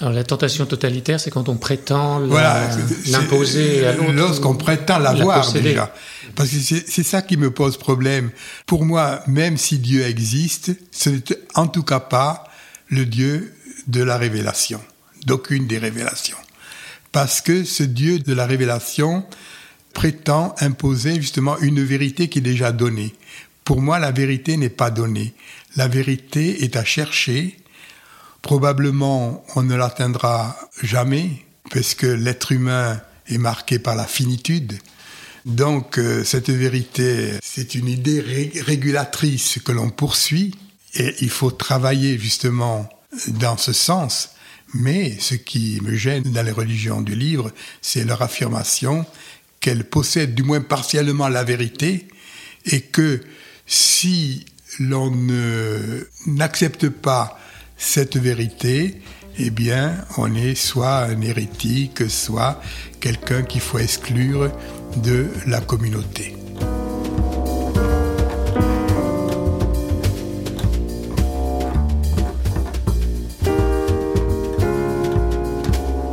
Alors 0.00 0.12
la 0.12 0.24
tentation 0.24 0.66
totalitaire, 0.66 1.18
c'est 1.18 1.30
quand 1.30 1.48
on 1.48 1.56
prétend 1.56 2.20
l'imposer 2.20 3.86
à 3.86 3.92
l'autre. 3.92 4.12
Lorsqu'on 4.12 4.54
prétend 4.54 4.98
l'avoir 4.98 5.52
déjà. 5.52 5.92
Parce 6.36 6.50
que 6.50 6.58
c'est 6.58 7.02
ça 7.02 7.22
qui 7.22 7.36
me 7.36 7.50
pose 7.50 7.78
problème. 7.78 8.30
Pour 8.66 8.84
moi, 8.84 9.22
même 9.26 9.56
si 9.56 9.78
Dieu 9.78 10.02
existe, 10.02 10.72
ce 10.92 11.10
n'est 11.10 11.22
en 11.54 11.66
tout 11.66 11.82
cas 11.82 12.00
pas 12.00 12.44
le 12.88 13.06
Dieu 13.06 13.54
de 13.86 14.02
la 14.02 14.18
révélation, 14.18 14.80
d'aucune 15.24 15.66
des 15.66 15.78
révélations. 15.78 16.36
Parce 17.10 17.40
que 17.40 17.64
ce 17.64 17.82
Dieu 17.82 18.18
de 18.18 18.34
la 18.34 18.44
révélation 18.44 19.24
prétend 19.94 20.54
imposer 20.60 21.16
justement 21.16 21.58
une 21.58 21.82
vérité 21.82 22.28
qui 22.28 22.40
est 22.40 22.42
déjà 22.42 22.70
donnée. 22.70 23.14
Pour 23.64 23.80
moi, 23.80 23.98
la 23.98 24.12
vérité 24.12 24.58
n'est 24.58 24.68
pas 24.68 24.90
donnée. 24.90 25.34
La 25.74 25.88
vérité 25.88 26.64
est 26.64 26.76
à 26.76 26.84
chercher. 26.84 27.56
Probablement, 28.42 29.42
on 29.56 29.62
ne 29.62 29.74
l'atteindra 29.74 30.56
jamais, 30.82 31.46
parce 31.70 31.94
que 31.94 32.06
l'être 32.06 32.52
humain 32.52 33.00
est 33.26 33.38
marqué 33.38 33.78
par 33.78 33.96
la 33.96 34.06
finitude. 34.06 34.78
Donc, 35.46 35.98
euh, 35.98 36.24
cette 36.24 36.50
vérité, 36.50 37.34
c'est 37.40 37.76
une 37.76 37.86
idée 37.86 38.20
régulatrice 38.20 39.60
que 39.64 39.70
l'on 39.70 39.90
poursuit, 39.90 40.52
et 40.94 41.14
il 41.20 41.30
faut 41.30 41.52
travailler 41.52 42.18
justement 42.18 42.88
dans 43.28 43.56
ce 43.56 43.72
sens. 43.72 44.30
Mais 44.74 45.16
ce 45.20 45.36
qui 45.36 45.80
me 45.82 45.94
gêne 45.94 46.24
dans 46.24 46.42
les 46.42 46.50
religions 46.50 47.00
du 47.00 47.14
livre, 47.14 47.52
c'est 47.80 48.04
leur 48.04 48.22
affirmation 48.22 49.06
qu'elles 49.60 49.84
possèdent 49.84 50.34
du 50.34 50.42
moins 50.42 50.60
partiellement 50.60 51.28
la 51.28 51.44
vérité, 51.44 52.08
et 52.64 52.80
que 52.80 53.22
si 53.66 54.44
l'on 54.80 55.12
n'accepte 56.26 56.88
pas 56.88 57.38
cette 57.78 58.16
vérité, 58.16 59.00
eh 59.38 59.50
bien, 59.50 60.04
on 60.16 60.34
est 60.34 60.56
soit 60.56 61.04
un 61.04 61.20
hérétique, 61.20 62.10
soit 62.10 62.60
quelqu'un 63.00 63.42
qu'il 63.42 63.60
faut 63.60 63.78
exclure 63.78 64.50
de 64.96 65.28
la 65.46 65.60
communauté. 65.60 66.34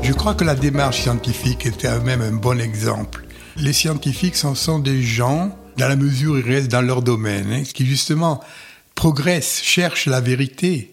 Je 0.01 0.12
crois 0.12 0.36
que 0.36 0.44
la 0.44 0.56
démarche 0.56 1.01
scientifique 1.01 1.65
était 1.65 2.00
même 2.00 2.22
un 2.22 2.32
bon 2.32 2.60
exemple. 2.60 3.25
Les 3.58 3.74
scientifiques, 3.74 4.36
sont 4.36 4.80
des 4.80 5.01
gens 5.01 5.58
dans 5.77 5.88
la 5.88 5.96
mesure 5.96 6.34
où 6.34 6.38
ils 6.38 6.46
restent 6.46 6.72
dans 6.72 6.82
leur 6.82 7.01
domaine, 7.01 7.51
hein, 7.51 7.63
qui 7.63 7.86
justement 7.86 8.42
progressent, 8.96 9.62
cherchent 9.62 10.06
la 10.06 10.22
vérité, 10.22 10.92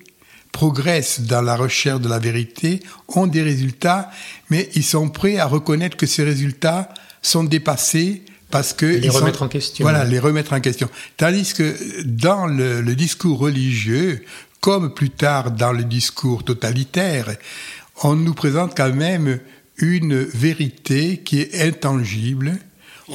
progressent 0.52 1.20
dans 1.20 1.42
la 1.42 1.56
recherche 1.56 2.00
de 2.00 2.08
la 2.08 2.18
vérité, 2.18 2.80
ont 3.08 3.26
des 3.26 3.42
résultats, 3.42 4.10
mais 4.48 4.68
ils 4.74 4.84
sont 4.84 5.08
prêts 5.08 5.38
à 5.38 5.46
reconnaître 5.46 5.96
que 5.96 6.06
ces 6.06 6.24
résultats 6.24 6.88
sont 7.22 7.44
dépassés 7.44 8.22
parce 8.50 8.72
que 8.72 8.86
les 8.86 9.08
remettre 9.08 9.42
en 9.42 9.48
question. 9.48 9.84
Voilà, 9.84 10.04
les 10.04 10.18
remettre 10.18 10.52
en 10.52 10.60
question. 10.60 10.88
Tandis 11.16 11.54
que 11.54 12.02
dans 12.04 12.46
le, 12.46 12.80
le 12.80 12.94
discours 12.96 13.38
religieux, 13.38 14.24
comme 14.60 14.92
plus 14.92 15.10
tard 15.10 15.52
dans 15.52 15.72
le 15.72 15.84
discours 15.84 16.44
totalitaire, 16.44 17.36
on 18.02 18.14
nous 18.16 18.34
présente 18.34 18.76
quand 18.76 18.92
même 18.92 19.40
une 19.76 20.22
vérité 20.22 21.18
qui 21.18 21.40
est 21.40 21.62
intangible, 21.62 22.58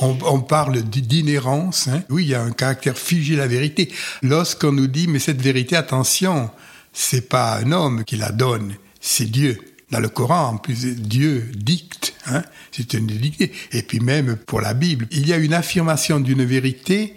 on, 0.01 0.41
parle 0.41 0.81
d'inhérence. 0.81 1.88
Hein. 1.88 2.03
Oui, 2.09 2.24
il 2.24 2.29
y 2.29 2.35
a 2.35 2.41
un 2.41 2.51
caractère 2.51 2.97
figé 2.97 3.35
la 3.35 3.47
vérité. 3.47 3.89
Lorsqu'on 4.24 4.74
nous 4.74 4.88
dit, 4.88 5.07
mais 5.07 5.19
cette 5.19 5.41
vérité, 5.41 5.77
attention, 5.77 6.50
c'est 6.91 7.29
pas 7.29 7.59
un 7.59 7.71
homme 7.71 8.03
qui 8.03 8.17
la 8.17 8.31
donne, 8.31 8.75
c'est 9.00 9.25
Dieu. 9.25 9.57
Dans 9.91 9.99
le 9.99 10.09
Coran, 10.09 10.49
en 10.53 10.57
plus, 10.57 10.95
Dieu 10.95 11.51
dicte. 11.55 12.13
Hein. 12.25 12.43
C'est 12.71 12.93
une 12.93 13.07
dictée. 13.07 13.51
Et 13.71 13.83
puis 13.83 13.99
même 13.99 14.35
pour 14.35 14.61
la 14.61 14.73
Bible, 14.73 15.07
il 15.11 15.27
y 15.27 15.33
a 15.33 15.37
une 15.37 15.53
affirmation 15.53 16.19
d'une 16.19 16.43
vérité 16.43 17.15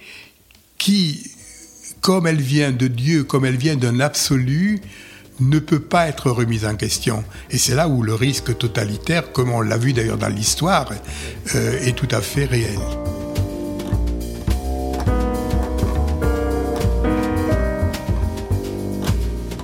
qui, 0.77 1.31
comme 2.01 2.27
elle 2.27 2.41
vient 2.41 2.73
de 2.73 2.87
Dieu, 2.87 3.25
comme 3.25 3.45
elle 3.45 3.57
vient 3.57 3.77
d'un 3.77 4.01
absolu, 4.01 4.81
ne 5.41 5.59
peut 5.59 5.81
pas 5.81 6.09
être 6.09 6.31
remise 6.31 6.65
en 6.65 6.75
question. 6.75 7.25
Et 7.51 7.59
c'est 7.59 7.75
là 7.75 7.89
où 7.89 8.03
le 8.03 8.15
risque 8.15 8.57
totalitaire, 8.59 9.33
comme 9.33 9.53
on 9.53 9.61
l'a 9.61 9.79
vu 9.79 9.93
d'ailleurs 9.93 10.19
dans 10.19 10.29
l'histoire, 10.29 10.91
euh, 11.55 11.81
est 11.81 11.97
tout 11.97 12.09
à 12.11 12.21
fait 12.21 12.45
réel. 12.45 12.79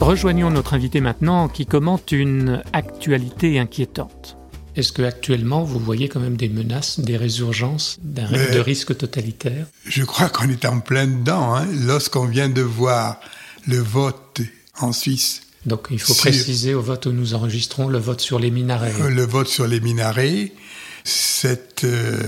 Rejoignons 0.05 0.51
notre 0.51 0.75
invité 0.75 1.01
maintenant 1.01 1.49
qui 1.49 1.65
commente 1.65 2.13
une 2.13 2.63
actualité 2.75 3.59
inquiétante. 3.59 4.37
Est-ce 4.77 4.93
que 4.93 5.01
actuellement 5.01 5.65
vous 5.65 5.79
voyez 5.79 6.11
quand 6.11 6.21
même 6.21 6.37
des 6.37 6.51
menaces, 6.51 7.01
des 7.01 7.17
résurgences 7.17 7.97
d'un 8.03 8.31
de 8.31 8.59
risque 8.59 8.95
totalitaire? 8.99 9.67
Je 9.87 10.05
crois 10.05 10.29
qu'on 10.29 10.51
est 10.51 10.67
en 10.67 10.81
plein 10.81 11.07
dedans. 11.07 11.55
Hein. 11.55 11.67
Lorsqu'on 11.87 12.27
vient 12.27 12.51
de 12.51 12.61
voir 12.61 13.19
le 13.67 13.79
vote 13.79 14.43
en 14.79 14.93
Suisse 14.93 15.41
donc 15.65 15.87
il 15.91 15.99
faut 15.99 16.13
préciser 16.13 16.75
au 16.75 16.83
vote 16.83 17.07
où 17.07 17.13
nous 17.13 17.33
enregistrons 17.33 17.89
le 17.89 17.97
vote 17.97 18.21
sur 18.21 18.39
les 18.39 18.51
minarets. 18.51 18.93
Euh, 19.01 19.09
le 19.09 19.25
vote 19.25 19.49
sur 19.49 19.67
les 19.67 19.81
minarets, 19.81 20.53
cette 21.05 21.85
euh, 21.85 22.23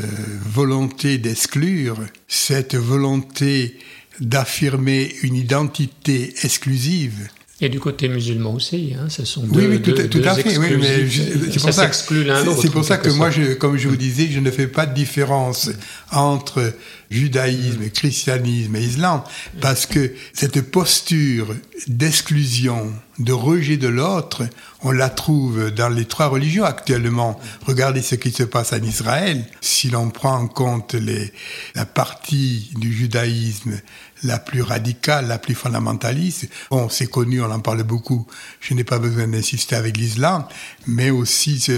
volonté 0.46 1.18
d'exclure, 1.18 1.98
cette 2.26 2.74
volonté 2.74 3.78
d'affirmer 4.20 5.14
une 5.22 5.34
identité 5.34 6.32
exclusive, 6.42 7.28
Et 7.62 7.70
du 7.70 7.80
côté 7.80 8.08
musulman 8.08 8.52
aussi, 8.52 8.92
hein, 8.94 9.06
ce 9.08 9.24
sont 9.24 9.42
deux, 9.46 9.60
oui, 9.60 9.66
oui, 9.66 9.80
tout, 9.80 10.20
à 10.26 10.34
fait. 10.34 10.58
Oui, 10.58 10.76
mais 10.78 11.08
c'est 11.08 11.58
pour 11.58 11.72
ça, 11.72 11.90
C'est 11.90 12.70
pour 12.70 12.84
ça 12.84 12.98
que 12.98 13.08
moi, 13.08 13.30
je, 13.30 13.54
comme 13.54 13.78
je 13.78 13.88
vous 13.88 13.96
disais, 13.96 14.28
je 14.30 14.40
ne 14.40 14.50
fais 14.50 14.66
pas 14.66 14.84
de 14.84 14.92
différence 14.92 15.70
entre 16.12 16.74
judaïsme, 17.10 17.88
christianisme 17.88 18.76
et 18.76 18.82
islam, 18.82 19.22
parce 19.62 19.86
que 19.86 20.12
cette 20.34 20.60
posture 20.70 21.46
d'exclusion, 21.86 22.92
de 23.18 23.32
rejet 23.32 23.78
de 23.78 23.88
l'autre, 23.88 24.42
on 24.82 24.90
la 24.90 25.08
trouve 25.08 25.70
dans 25.70 25.88
les 25.88 26.04
trois 26.04 26.26
religions 26.26 26.64
actuellement. 26.64 27.40
Regardez 27.66 28.02
ce 28.02 28.16
qui 28.16 28.32
se 28.32 28.42
passe 28.42 28.74
en 28.74 28.82
Israël. 28.82 29.46
Si 29.62 29.88
l'on 29.88 30.10
prend 30.10 30.34
en 30.34 30.48
compte 30.48 30.92
les, 30.94 31.32
la 31.74 31.86
partie 31.86 32.70
du 32.76 32.92
judaïsme 32.92 33.80
la 34.22 34.38
plus 34.38 34.62
radicale, 34.62 35.26
la 35.26 35.38
plus 35.38 35.54
fondamentaliste. 35.54 36.48
Bon, 36.70 36.88
c'est 36.88 37.06
connu, 37.06 37.40
on 37.40 37.50
en 37.50 37.60
parle 37.60 37.82
beaucoup. 37.82 38.26
Je 38.60 38.74
n'ai 38.74 38.84
pas 38.84 38.98
besoin 38.98 39.28
d'insister 39.28 39.76
avec 39.76 39.96
l'islam, 39.96 40.44
mais 40.86 41.10
aussi 41.10 41.70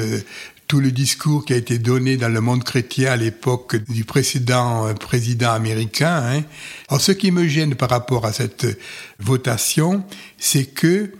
tout 0.68 0.80
le 0.80 0.92
discours 0.92 1.47
qui 1.47 1.54
a 1.54 1.57
été 1.57 1.78
donné 1.78 2.18
dans 2.18 2.28
le 2.28 2.42
monde 2.42 2.62
chrétien 2.62 3.12
à 3.12 3.16
l'époque 3.16 3.76
du 3.88 4.04
précédent 4.04 4.87
euh, 4.87 4.92
président 4.92 5.52
américain. 5.52 6.23
Hein. 6.23 6.42
Alors, 6.88 7.00
ce 7.00 7.12
qui 7.12 7.30
me 7.30 7.49
gêne 7.49 7.75
par 7.75 7.88
rapport 7.88 8.26
à 8.26 8.33
cette 8.35 8.66
votation, 9.18 10.04
c'est 10.37 10.66
que 10.66 11.11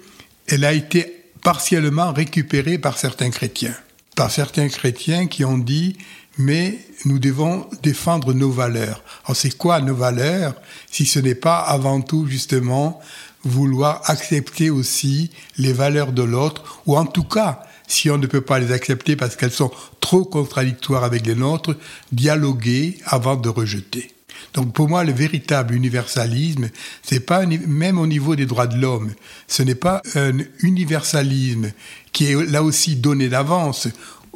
elle 0.47 0.65
a 0.65 0.73
été 0.73 1.25
partiellement 1.43 2.13
récupérée 2.13 2.79
par 2.79 2.99
certains 2.99 3.31
chrétiens, 3.31 3.75
par 4.17 4.31
certains 4.31 4.69
chrétiens 4.69 5.27
qui 5.27 5.45
ont 5.45 5.59
dit 5.59 5.97
mais 6.37 6.79
nous 7.05 7.19
devons 7.19 7.67
défendre 7.83 8.33
nos 8.33 8.51
valeurs. 8.51 9.03
Alors 9.25 9.37
c'est 9.37 9.57
quoi 9.57 9.81
nos 9.81 9.95
valeurs 9.95 10.55
si 10.91 11.07
ce 11.07 11.19
n'est 11.19 11.35
pas 11.35 11.59
avant 11.59 12.01
tout 12.01 12.27
justement 12.27 13.01
vouloir 13.45 14.03
accepter 14.07 14.71
aussi 14.71 15.31
les 15.57 15.73
valeurs 15.73 16.13
de 16.13 16.23
l'autre, 16.23 16.83
ou 16.87 16.97
en 16.97 17.07
tout 17.07 17.25
cas, 17.25 17.63
si 17.87 18.11
on 18.11 18.19
ne 18.19 18.27
peut 18.27 18.41
pas 18.41 18.59
les 18.59 18.73
accepter 18.73 19.17
parce 19.17 19.37
qu'elles 19.37 19.53
sont 19.53 19.71
trop 20.01 20.25
contradictoires 20.25 21.05
avec 21.05 21.27
les 21.27 21.35
nôtres, 21.35 21.75
dialoguer 22.13 22.99
avant 23.07 23.37
de 23.37 23.49
rejeter. 23.49 24.13
Donc 24.55 24.73
pour 24.73 24.89
moi, 24.89 25.05
le 25.05 25.13
véritable 25.13 25.75
universalisme, 25.75 26.69
c'est 27.03 27.21
pas 27.21 27.45
même 27.47 27.99
au 27.99 28.07
niveau 28.07 28.37
des 28.37 28.47
droits 28.47 28.67
de 28.67 28.81
l'homme, 28.81 29.13
ce 29.47 29.63
n'est 29.63 29.75
pas 29.75 30.03
un 30.15 30.39
universalisme 30.61 31.71
qui 32.13 32.27
est 32.27 32.51
là 32.51 32.63
aussi 32.63 32.97
donné 32.97 33.29
d'avance 33.29 33.89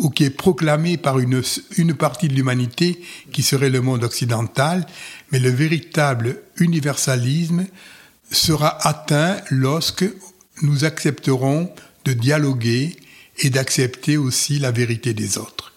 ou 0.02 0.10
qui 0.10 0.24
est 0.24 0.30
proclamé 0.30 0.96
par 0.96 1.20
une, 1.20 1.42
une 1.78 1.94
partie 1.94 2.28
de 2.28 2.34
l'humanité 2.34 3.00
qui 3.32 3.42
serait 3.42 3.70
le 3.70 3.80
monde 3.80 4.02
occidental, 4.02 4.84
mais 5.30 5.38
le 5.38 5.48
véritable 5.48 6.42
universalisme 6.56 7.66
sera 8.30 8.76
atteint 8.86 9.40
lorsque 9.50 10.04
nous 10.62 10.84
accepterons 10.84 11.72
de 12.04 12.12
dialoguer 12.12 12.96
et 13.38 13.50
d'accepter 13.50 14.16
aussi 14.16 14.58
la 14.58 14.72
vérité 14.72 15.14
des 15.14 15.38
autres. 15.38 15.72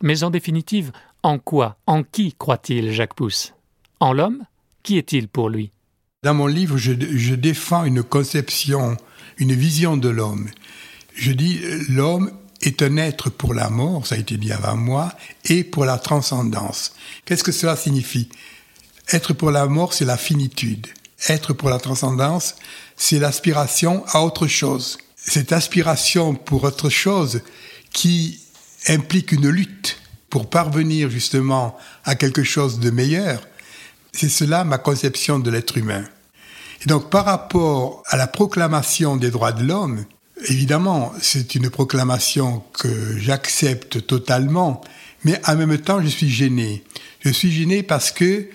Mais 0.00 0.24
en 0.24 0.30
définitive, 0.30 0.90
en 1.22 1.38
quoi, 1.38 1.76
en 1.86 2.02
qui 2.02 2.34
croit-il 2.36 2.92
Jacques 2.92 3.14
Pousse? 3.14 3.52
En 4.00 4.12
l'homme? 4.12 4.42
Qui 4.82 4.96
est-il 4.96 5.28
pour 5.28 5.50
lui? 5.50 5.70
Dans 6.24 6.34
mon 6.34 6.46
livre, 6.46 6.78
je, 6.78 6.92
je 7.14 7.34
défends 7.34 7.84
une 7.84 8.02
conception, 8.02 8.96
une 9.36 9.52
vision 9.52 9.96
de 9.96 10.08
l'homme. 10.08 10.48
Je 11.14 11.32
dis 11.32 11.60
l'homme 11.88 12.32
est 12.62 12.82
un 12.82 12.96
être 12.96 13.28
pour 13.28 13.54
la 13.54 13.68
mort, 13.68 14.06
ça 14.06 14.14
a 14.14 14.18
été 14.18 14.36
dit 14.36 14.52
avant 14.52 14.76
moi, 14.76 15.12
et 15.44 15.64
pour 15.64 15.84
la 15.84 15.98
transcendance. 15.98 16.94
Qu'est-ce 17.24 17.44
que 17.44 17.52
cela 17.52 17.76
signifie? 17.76 18.28
Être 19.12 19.32
pour 19.32 19.50
la 19.50 19.66
mort, 19.66 19.92
c'est 19.94 20.04
la 20.04 20.16
finitude. 20.16 20.86
Être 21.28 21.52
pour 21.52 21.70
la 21.70 21.78
transcendance, 21.78 22.54
c'est 22.96 23.18
l'aspiration 23.18 24.04
à 24.08 24.22
autre 24.22 24.46
chose. 24.46 24.98
Cette 25.16 25.52
aspiration 25.52 26.34
pour 26.34 26.64
autre 26.64 26.88
chose 26.88 27.42
qui 27.92 28.40
implique 28.88 29.32
une 29.32 29.48
lutte 29.48 29.98
pour 30.30 30.48
parvenir 30.48 31.10
justement 31.10 31.76
à 32.04 32.14
quelque 32.14 32.42
chose 32.42 32.80
de 32.80 32.90
meilleur, 32.90 33.46
c'est 34.12 34.28
cela 34.28 34.64
ma 34.64 34.78
conception 34.78 35.38
de 35.38 35.50
l'être 35.50 35.76
humain. 35.76 36.04
Et 36.82 36.86
donc 36.86 37.10
par 37.10 37.24
rapport 37.24 38.02
à 38.06 38.16
la 38.16 38.26
proclamation 38.26 39.16
des 39.16 39.30
droits 39.30 39.52
de 39.52 39.64
l'homme, 39.64 40.04
Évidemment, 40.48 41.12
c'est 41.20 41.54
une 41.54 41.70
proclamation 41.70 42.62
que 42.72 43.18
j'accepte 43.18 44.06
totalement, 44.06 44.80
mais 45.24 45.40
en 45.46 45.56
même 45.56 45.78
temps, 45.78 46.02
je 46.02 46.08
suis 46.08 46.28
gêné. 46.28 46.82
Je 47.20 47.30
suis 47.30 47.52
gêné 47.52 47.82
parce 47.82 48.10
que, 48.10 48.48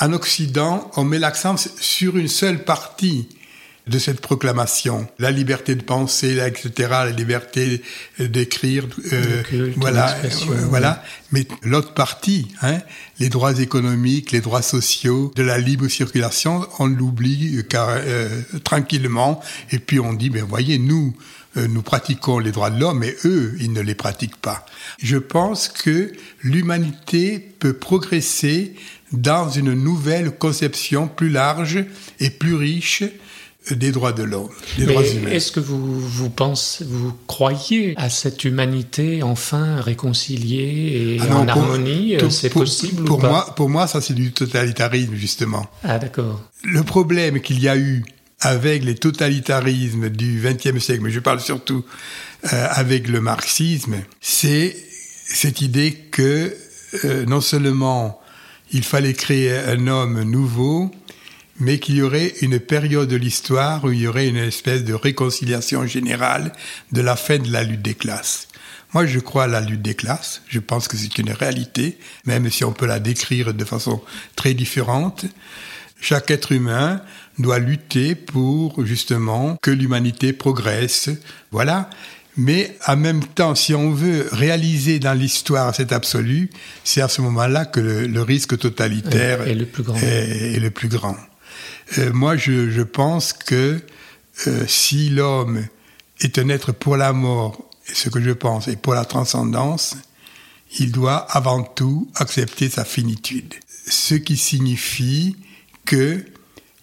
en 0.00 0.12
Occident, 0.12 0.90
on 0.96 1.04
met 1.04 1.18
l'accent 1.18 1.56
sur 1.56 2.16
une 2.16 2.28
seule 2.28 2.64
partie 2.64 3.28
de 3.86 4.00
cette 4.00 4.20
proclamation. 4.20 5.06
La 5.18 5.30
liberté 5.30 5.76
de 5.76 5.82
penser, 5.82 6.38
etc., 6.44 6.88
la 6.90 7.10
liberté 7.10 7.82
d'écrire, 8.18 8.84
euh, 9.12 9.42
voilà, 9.76 10.16
euh, 10.24 10.28
voilà. 10.68 11.04
Mais 11.30 11.46
l'autre 11.62 11.94
partie, 11.94 12.48
hein, 12.62 12.78
les 13.20 13.28
droits 13.28 13.58
économiques, 13.60 14.32
les 14.32 14.40
droits 14.40 14.62
sociaux, 14.62 15.32
de 15.36 15.42
la 15.44 15.58
libre 15.58 15.86
circulation, 15.86 16.66
on 16.80 16.86
l'oublie 16.86 17.62
euh, 17.74 18.42
tranquillement. 18.64 19.40
Et 19.70 19.78
puis 19.78 20.00
on 20.00 20.14
dit, 20.14 20.30
ben 20.30 20.44
voyez, 20.44 20.78
nous, 20.78 21.14
nous 21.54 21.82
pratiquons 21.82 22.38
les 22.38 22.50
droits 22.50 22.70
de 22.70 22.80
l'homme, 22.80 23.02
et 23.02 23.16
eux, 23.24 23.56
ils 23.60 23.72
ne 23.72 23.80
les 23.80 23.94
pratiquent 23.94 24.36
pas. 24.36 24.66
Je 25.00 25.16
pense 25.16 25.68
que 25.68 26.12
l'humanité 26.42 27.38
peut 27.38 27.72
progresser 27.72 28.74
dans 29.12 29.48
une 29.48 29.72
nouvelle 29.72 30.32
conception 30.32 31.08
plus 31.08 31.30
large 31.30 31.84
et 32.20 32.30
plus 32.30 32.54
riche 32.54 33.04
des 33.70 33.90
droits 33.90 34.12
de 34.12 34.22
l'homme, 34.22 34.48
des 34.78 34.86
droits 34.86 35.06
humains. 35.06 35.30
Est-ce 35.30 35.50
que 35.50 35.60
vous, 35.60 36.00
vous 36.00 36.30
pensez, 36.30 36.84
vous 36.84 37.12
croyez 37.26 37.94
à 37.96 38.10
cette 38.10 38.44
humanité 38.44 39.22
enfin 39.22 39.80
réconciliée 39.80 41.16
et 41.16 41.20
ah 41.28 41.36
en 41.36 41.48
harmonie 41.48 42.16
C'est 42.30 42.50
possible 42.50 43.04
pour 43.04 43.18
ou 43.18 43.20
pas 43.20 43.28
moi, 43.28 43.54
Pour 43.56 43.68
moi, 43.68 43.86
ça 43.86 44.00
c'est 44.00 44.14
du 44.14 44.32
totalitarisme 44.32 45.14
justement. 45.14 45.66
Ah 45.82 45.98
d'accord. 45.98 46.40
Le 46.62 46.82
problème 46.82 47.40
qu'il 47.40 47.60
y 47.60 47.68
a 47.68 47.76
eu 47.76 48.04
avec 48.40 48.84
les 48.84 48.94
totalitarismes 48.94 50.10
du 50.10 50.42
XXe 50.44 50.82
siècle, 50.82 51.02
mais 51.02 51.10
je 51.10 51.20
parle 51.20 51.40
surtout 51.40 51.84
euh, 52.52 52.66
avec 52.70 53.08
le 53.08 53.20
marxisme, 53.20 53.96
c'est 54.20 54.76
cette 55.26 55.60
idée 55.60 55.92
que 56.10 56.54
euh, 57.04 57.24
non 57.26 57.40
seulement 57.40 58.20
il 58.72 58.84
fallait 58.84 59.14
créer 59.14 59.56
un 59.56 59.86
homme 59.86 60.22
nouveau, 60.22 60.90
mais 61.58 61.78
qu'il 61.78 61.96
y 61.96 62.02
aurait 62.02 62.34
une 62.42 62.60
période 62.60 63.08
de 63.08 63.16
l'histoire 63.16 63.84
où 63.84 63.92
il 63.92 64.00
y 64.00 64.06
aurait 64.06 64.28
une 64.28 64.36
espèce 64.36 64.84
de 64.84 64.94
réconciliation 64.94 65.86
générale 65.86 66.52
de 66.92 67.00
la 67.00 67.16
fin 67.16 67.38
de 67.38 67.50
la 67.50 67.62
lutte 67.62 67.82
des 67.82 67.94
classes. 67.94 68.48
Moi, 68.92 69.06
je 69.06 69.18
crois 69.18 69.44
à 69.44 69.48
la 69.48 69.60
lutte 69.60 69.82
des 69.82 69.94
classes. 69.94 70.42
Je 70.48 70.60
pense 70.60 70.88
que 70.88 70.96
c'est 70.96 71.18
une 71.18 71.32
réalité, 71.32 71.98
même 72.24 72.50
si 72.50 72.64
on 72.64 72.72
peut 72.72 72.86
la 72.86 73.00
décrire 73.00 73.52
de 73.52 73.64
façon 73.64 74.00
très 74.36 74.54
différente. 74.54 75.26
Chaque 76.00 76.30
être 76.30 76.52
humain 76.52 77.00
doit 77.38 77.58
lutter 77.58 78.14
pour 78.14 78.84
justement 78.84 79.56
que 79.60 79.70
l'humanité 79.70 80.32
progresse. 80.32 81.10
Voilà. 81.50 81.90
Mais 82.36 82.76
en 82.86 82.96
même 82.96 83.24
temps, 83.24 83.54
si 83.54 83.74
on 83.74 83.92
veut 83.92 84.28
réaliser 84.30 84.98
dans 84.98 85.14
l'histoire 85.14 85.74
cet 85.74 85.92
absolu, 85.92 86.50
c'est 86.84 87.00
à 87.00 87.08
ce 87.08 87.22
moment-là 87.22 87.64
que 87.64 87.80
le, 87.80 88.22
risque 88.22 88.58
totalitaire 88.58 89.46
le 89.46 89.64
plus 89.64 89.82
grand. 89.82 89.96
est 89.96 90.60
le 90.60 90.70
plus 90.70 90.88
grand. 90.88 91.16
Euh, 91.98 92.12
moi, 92.12 92.36
je, 92.36 92.82
pense 92.82 93.32
que 93.32 93.80
euh, 94.46 94.66
si 94.66 95.10
l'homme 95.10 95.66
est 96.20 96.38
un 96.38 96.48
être 96.48 96.72
pour 96.72 96.96
la 96.96 97.12
mort, 97.12 97.62
ce 97.92 98.08
que 98.08 98.20
je 98.20 98.32
pense, 98.32 98.68
et 98.68 98.76
pour 98.76 98.94
la 98.94 99.04
transcendance, 99.04 99.96
il 100.78 100.90
doit 100.90 101.18
avant 101.30 101.62
tout 101.62 102.10
accepter 102.16 102.68
sa 102.68 102.84
finitude. 102.84 103.54
Ce 103.86 104.14
qui 104.14 104.36
signifie 104.36 105.36
que 105.84 106.24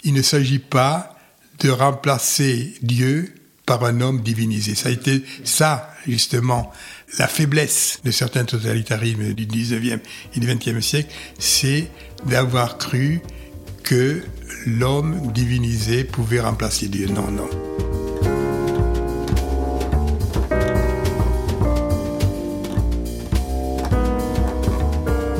il 0.04 0.14
ne 0.14 0.22
s'agit 0.22 0.60
pas 0.60 1.18
de 1.60 1.70
remplacer 1.70 2.74
Dieu 2.82 3.34
par 3.66 3.84
un 3.86 4.02
homme 4.02 4.22
divinisé. 4.22 4.76
Ça 4.76 4.90
a 4.90 4.92
été 4.92 5.24
ça, 5.44 5.90
justement, 6.08 6.72
la 7.18 7.28
faiblesse 7.28 8.00
de 8.04 8.12
certains 8.12 8.44
totalitarismes 8.44 9.34
du 9.34 9.46
19e 9.46 10.00
et 10.36 10.40
du 10.40 10.48
20e 10.48 10.82
siècle, 10.82 11.14
c'est 11.40 11.90
d'avoir 12.26 12.78
cru 12.78 13.22
que 13.84 14.22
l'homme 14.66 15.32
divinisé 15.34 16.04
pouvait 16.04 16.40
remplacer 16.40 16.88
Dieu. 16.88 17.08
Non, 17.08 17.30
non. 17.30 17.50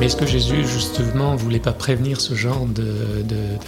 Mais 0.04 0.08
est-ce 0.08 0.16
que 0.16 0.26
Jésus, 0.26 0.66
justement, 0.68 1.34
voulait 1.34 1.58
pas 1.58 1.72
prévenir 1.72 2.20
ce 2.20 2.34
genre 2.34 2.66
de, 2.66 2.84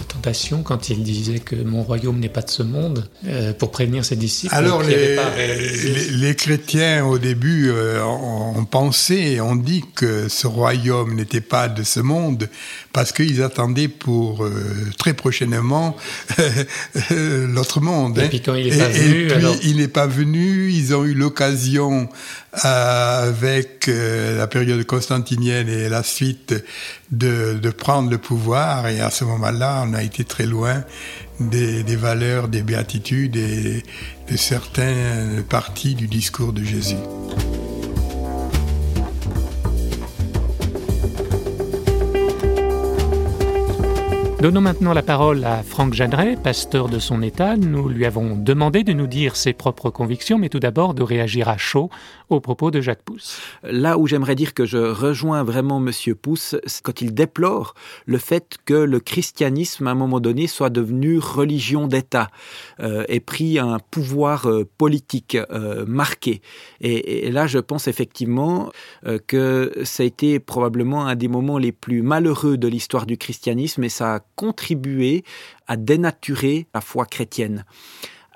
tentation 0.07 0.61
quand 0.61 0.89
il 0.89 1.01
disait 1.01 1.39
que 1.39 1.55
mon 1.55 1.81
royaume 1.81 2.19
n'est 2.19 2.29
pas 2.29 2.43
de 2.43 2.49
ce 2.51 2.61
monde, 2.61 3.09
euh, 3.25 3.53
pour 3.53 3.71
prévenir 3.71 4.05
ses 4.05 4.15
disciples 4.15 4.53
Alors, 4.53 4.83
les, 4.83 6.35
chrétiens, 6.35 7.07
au 7.07 7.17
début, 7.17 7.71
euh, 7.71 8.03
ont, 8.03 8.65
pensé 8.65 9.41
ont 9.41 9.55
dit 9.55 9.83
que 9.95 10.27
ce 10.29 10.45
royaume 10.45 11.15
n'était 11.15 11.41
pas 11.41 11.69
de 11.69 11.81
ce 11.81 12.01
monde 12.01 12.47
parce 12.93 13.11
qu'ils 13.11 13.41
attendaient 13.41 13.87
pour 13.87 14.45
euh, 14.45 14.51
très 14.99 15.15
prochainement 15.15 15.97
l'autre 17.09 17.81
monde. 17.81 18.19
Et 18.19 18.21
hein. 18.21 18.27
puis 18.29 18.41
quand 18.43 18.53
il 18.53 18.69
n'est 18.69 18.77
pas 18.77 18.89
venu, 18.89 19.27
il 19.63 19.77
n'est 19.77 19.87
pas 19.87 20.07
venu, 20.07 20.69
ils 20.69 20.93
ont 20.93 21.03
eu 21.03 21.15
l'occasion 21.15 22.09
avec 22.53 23.87
la 23.87 24.47
période 24.47 24.83
constantinienne 24.85 25.69
et 25.69 25.89
la 25.89 26.01
suite 26.01 26.26
de, 27.11 27.69
prendre 27.71 28.09
le 28.09 28.17
pouvoir. 28.17 28.87
Et 28.87 28.99
à 28.99 29.09
ce 29.09 29.23
moment-là, 29.25 29.83
on 29.87 29.93
a 29.93 30.03
été 30.03 30.23
très 30.23 30.45
loin 30.45 30.83
des, 31.39 31.83
valeurs, 31.95 32.47
des 32.47 32.61
béatitudes 32.61 33.35
et 33.35 33.83
de 34.29 34.37
certaines 34.37 35.43
parties 35.43 35.95
du 35.95 36.07
discours 36.07 36.53
de 36.53 36.63
Jésus. 36.63 36.95
Donnons 44.39 44.61
maintenant 44.61 44.93
la 44.93 45.01
parole 45.01 45.43
à 45.45 45.63
Franck 45.63 45.95
Jeanneret, 45.95 46.35
pasteur 46.35 46.89
de 46.89 46.99
son 46.99 47.23
État. 47.23 47.57
Nous 47.57 47.89
lui 47.89 48.05
avons 48.05 48.37
demandé 48.37 48.83
de 48.83 48.93
nous 48.93 49.07
dire 49.07 49.35
ses 49.35 49.51
propres 49.51 49.89
convictions, 49.89 50.37
mais 50.37 50.49
tout 50.49 50.59
d'abord 50.59 50.93
de 50.93 51.01
réagir 51.01 51.49
à 51.49 51.57
chaud 51.57 51.89
aux 52.29 52.39
propos 52.39 52.69
de 52.69 52.79
Jacques 52.79 53.01
Pousse. 53.01 53.39
Là 53.63 53.97
où 53.97 54.05
j'aimerais 54.05 54.35
dire 54.35 54.53
que 54.53 54.65
je 54.65 54.77
rejoins 54.77 55.43
vraiment 55.43 55.79
Monsieur 55.79 56.13
Pousse, 56.13 56.55
quand 56.83 57.01
il 57.01 57.15
déplore 57.15 57.73
le 58.05 58.19
fait 58.19 58.57
que 58.65 58.75
le 58.75 58.99
christianisme, 58.99 59.87
à 59.87 59.91
un 59.91 59.95
moment 59.95 60.19
donné, 60.19 60.45
soit 60.45 60.69
devenu 60.69 61.17
religion 61.17 61.87
d'État, 61.87 62.29
euh, 62.79 63.05
ait 63.07 63.19
pris 63.19 63.57
un 63.57 63.79
pouvoir 63.79 64.45
euh, 64.45 64.69
politique 64.77 65.35
euh, 65.35 65.83
marqué. 65.87 66.41
Et, 66.81 67.31
là, 67.31 67.47
je 67.47 67.57
pense 67.57 67.87
effectivement 67.87 68.71
euh, 69.07 69.17
que 69.25 69.73
ça 69.83 70.03
a 70.03 70.05
été 70.05 70.39
probablement 70.39 71.07
un 71.07 71.15
des 71.15 71.27
moments 71.27 71.57
les 71.57 71.71
plus 71.71 72.03
malheureux 72.03 72.57
de 72.57 72.67
l'histoire 72.67 73.07
du 73.07 73.17
christianisme, 73.17 73.83
et 73.83 73.89
ça 73.89 74.15
a 74.15 74.19
contribuer 74.37 75.25
à 75.67 75.75
dénaturer 75.75 76.67
la 76.73 76.79
foi 76.79 77.05
chrétienne. 77.05 77.65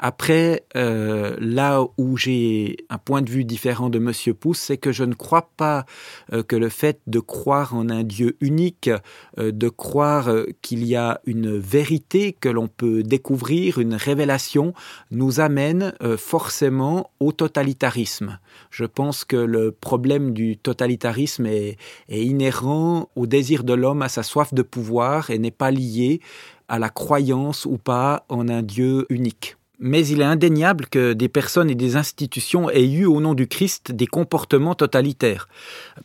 Après, 0.03 0.65
euh, 0.75 1.35
là 1.39 1.85
où 1.99 2.17
j'ai 2.17 2.77
un 2.89 2.97
point 2.97 3.21
de 3.21 3.29
vue 3.29 3.45
différent 3.45 3.91
de 3.91 3.99
Monsieur 3.99 4.33
Pousse, 4.33 4.57
c'est 4.57 4.77
que 4.77 4.91
je 4.91 5.03
ne 5.03 5.13
crois 5.13 5.51
pas 5.55 5.85
euh, 6.33 6.41
que 6.41 6.55
le 6.55 6.69
fait 6.69 6.99
de 7.05 7.19
croire 7.19 7.75
en 7.75 7.87
un 7.91 8.01
Dieu 8.01 8.35
unique, 8.41 8.89
euh, 9.37 9.51
de 9.51 9.69
croire 9.69 10.31
qu'il 10.63 10.85
y 10.85 10.95
a 10.95 11.21
une 11.25 11.55
vérité 11.55 12.33
que 12.33 12.49
l'on 12.49 12.67
peut 12.67 13.03
découvrir, 13.03 13.77
une 13.77 13.93
révélation, 13.93 14.73
nous 15.11 15.39
amène 15.39 15.93
forcément 16.17 17.11
au 17.19 17.31
totalitarisme. 17.31 18.39
Je 18.71 18.85
pense 18.85 19.23
que 19.23 19.35
le 19.35 19.71
problème 19.71 20.33
du 20.33 20.57
totalitarisme 20.57 21.45
est 21.45 21.77
inhérent 22.09 23.09
au 23.15 23.27
désir 23.27 23.63
de 23.63 23.73
l'homme, 23.73 24.01
à 24.01 24.09
sa 24.09 24.23
soif 24.23 24.51
de 24.51 24.63
pouvoir, 24.63 25.29
et 25.29 25.37
n'est 25.37 25.51
pas 25.51 25.69
lié 25.69 26.21
à 26.67 26.79
la 26.79 26.89
croyance 26.89 27.65
ou 27.65 27.77
pas 27.77 28.25
en 28.29 28.49
un 28.49 28.63
Dieu 28.63 29.05
unique 29.09 29.57
mais 29.81 30.05
il 30.05 30.21
est 30.21 30.25
indéniable 30.25 30.85
que 30.85 31.13
des 31.13 31.27
personnes 31.27 31.71
et 31.71 31.75
des 31.75 31.95
institutions 31.95 32.69
aient 32.69 32.87
eu 32.87 33.05
au 33.05 33.19
nom 33.19 33.33
du 33.33 33.47
Christ 33.47 33.91
des 33.91 34.05
comportements 34.05 34.75
totalitaires. 34.75 35.47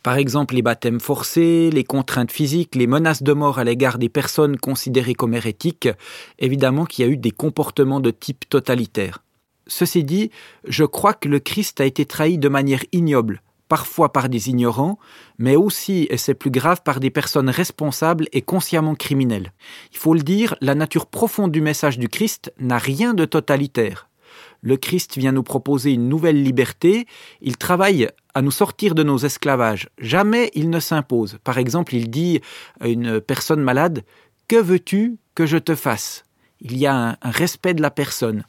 Par 0.01 0.17
exemple, 0.17 0.55
les 0.55 0.63
baptêmes 0.63 0.99
forcés, 0.99 1.69
les 1.71 1.83
contraintes 1.83 2.31
physiques, 2.31 2.75
les 2.75 2.87
menaces 2.87 3.21
de 3.21 3.33
mort 3.33 3.59
à 3.59 3.63
l'égard 3.63 3.99
des 3.99 4.09
personnes 4.09 4.57
considérées 4.57 5.13
comme 5.13 5.35
hérétiques, 5.35 5.89
évidemment 6.39 6.85
qu'il 6.85 7.05
y 7.05 7.07
a 7.07 7.11
eu 7.11 7.17
des 7.17 7.31
comportements 7.31 7.99
de 7.99 8.09
type 8.09 8.49
totalitaire. 8.49 9.23
Ceci 9.67 10.03
dit, 10.03 10.31
je 10.67 10.83
crois 10.83 11.13
que 11.13 11.29
le 11.29 11.39
Christ 11.39 11.79
a 11.79 11.85
été 11.85 12.05
trahi 12.05 12.39
de 12.39 12.49
manière 12.49 12.83
ignoble, 12.93 13.43
parfois 13.67 14.13
par 14.13 14.29
des 14.29 14.49
ignorants, 14.49 14.97
mais 15.37 15.55
aussi, 15.55 16.07
et 16.09 16.17
c'est 16.17 16.33
plus 16.33 16.51
grave, 16.51 16.81
par 16.83 16.99
des 16.99 17.09
personnes 17.09 17.49
responsables 17.49 18.27
et 18.31 18.41
consciemment 18.41 18.95
criminelles. 18.95 19.53
Il 19.91 19.97
faut 19.97 20.13
le 20.13 20.21
dire, 20.21 20.55
la 20.61 20.75
nature 20.75 21.05
profonde 21.05 21.51
du 21.51 21.61
message 21.61 21.97
du 21.97 22.09
Christ 22.09 22.53
n'a 22.59 22.77
rien 22.77 23.13
de 23.13 23.25
totalitaire. 23.25 24.07
Le 24.61 24.77
Christ 24.77 25.17
vient 25.17 25.31
nous 25.31 25.43
proposer 25.43 25.91
une 25.91 26.09
nouvelle 26.09 26.41
liberté, 26.41 27.05
il 27.41 27.57
travaille 27.57 28.09
à 28.33 28.41
nous 28.41 28.51
sortir 28.51 28.95
de 28.95 29.03
nos 29.03 29.17
esclavages. 29.17 29.89
Jamais 29.99 30.51
il 30.53 30.69
ne 30.69 30.79
s'impose. 30.79 31.37
Par 31.43 31.57
exemple, 31.57 31.95
il 31.95 32.09
dit 32.09 32.41
à 32.79 32.87
une 32.87 33.21
personne 33.21 33.61
malade, 33.61 34.03
Que 34.47 34.57
veux-tu 34.57 35.17
que 35.35 35.45
je 35.45 35.57
te 35.57 35.75
fasse? 35.75 36.23
Il 36.59 36.77
y 36.77 36.87
a 36.87 37.17
un, 37.21 37.29
respect 37.29 37.75
de 37.75 37.81
la 37.81 37.91
personne. 37.91 38.43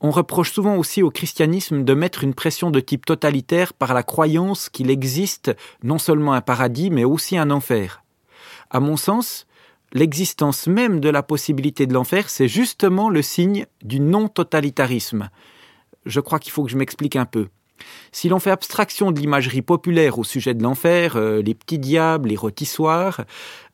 On 0.00 0.10
reproche 0.10 0.52
souvent 0.52 0.76
aussi 0.76 1.02
au 1.02 1.10
christianisme 1.10 1.84
de 1.84 1.94
mettre 1.94 2.22
une 2.22 2.34
pression 2.34 2.70
de 2.70 2.80
type 2.80 3.06
totalitaire 3.06 3.72
par 3.72 3.94
la 3.94 4.02
croyance 4.02 4.68
qu'il 4.68 4.90
existe 4.90 5.56
non 5.82 5.98
seulement 5.98 6.34
un 6.34 6.42
paradis, 6.42 6.90
mais 6.90 7.04
aussi 7.04 7.38
un 7.38 7.50
enfer. 7.50 8.02
À 8.70 8.80
mon 8.80 8.96
sens, 8.96 9.46
l'existence 9.92 10.66
même 10.66 11.00
de 11.00 11.08
la 11.08 11.22
possibilité 11.22 11.86
de 11.86 11.94
l'enfer, 11.94 12.28
c'est 12.28 12.48
justement 12.48 13.08
le 13.08 13.22
signe 13.22 13.66
du 13.82 14.00
non-totalitarisme. 14.00 15.30
Je 16.04 16.20
crois 16.20 16.38
qu'il 16.38 16.52
faut 16.52 16.64
que 16.64 16.70
je 16.70 16.76
m'explique 16.76 17.16
un 17.16 17.24
peu. 17.24 17.48
Si 18.12 18.28
l'on 18.28 18.38
fait 18.38 18.50
abstraction 18.50 19.12
de 19.12 19.20
l'imagerie 19.20 19.62
populaire 19.62 20.18
au 20.18 20.24
sujet 20.24 20.54
de 20.54 20.62
l'enfer, 20.62 21.16
euh, 21.16 21.42
les 21.42 21.54
petits 21.54 21.78
diables, 21.78 22.28
les 22.28 22.36
rôtissoirs, 22.36 23.24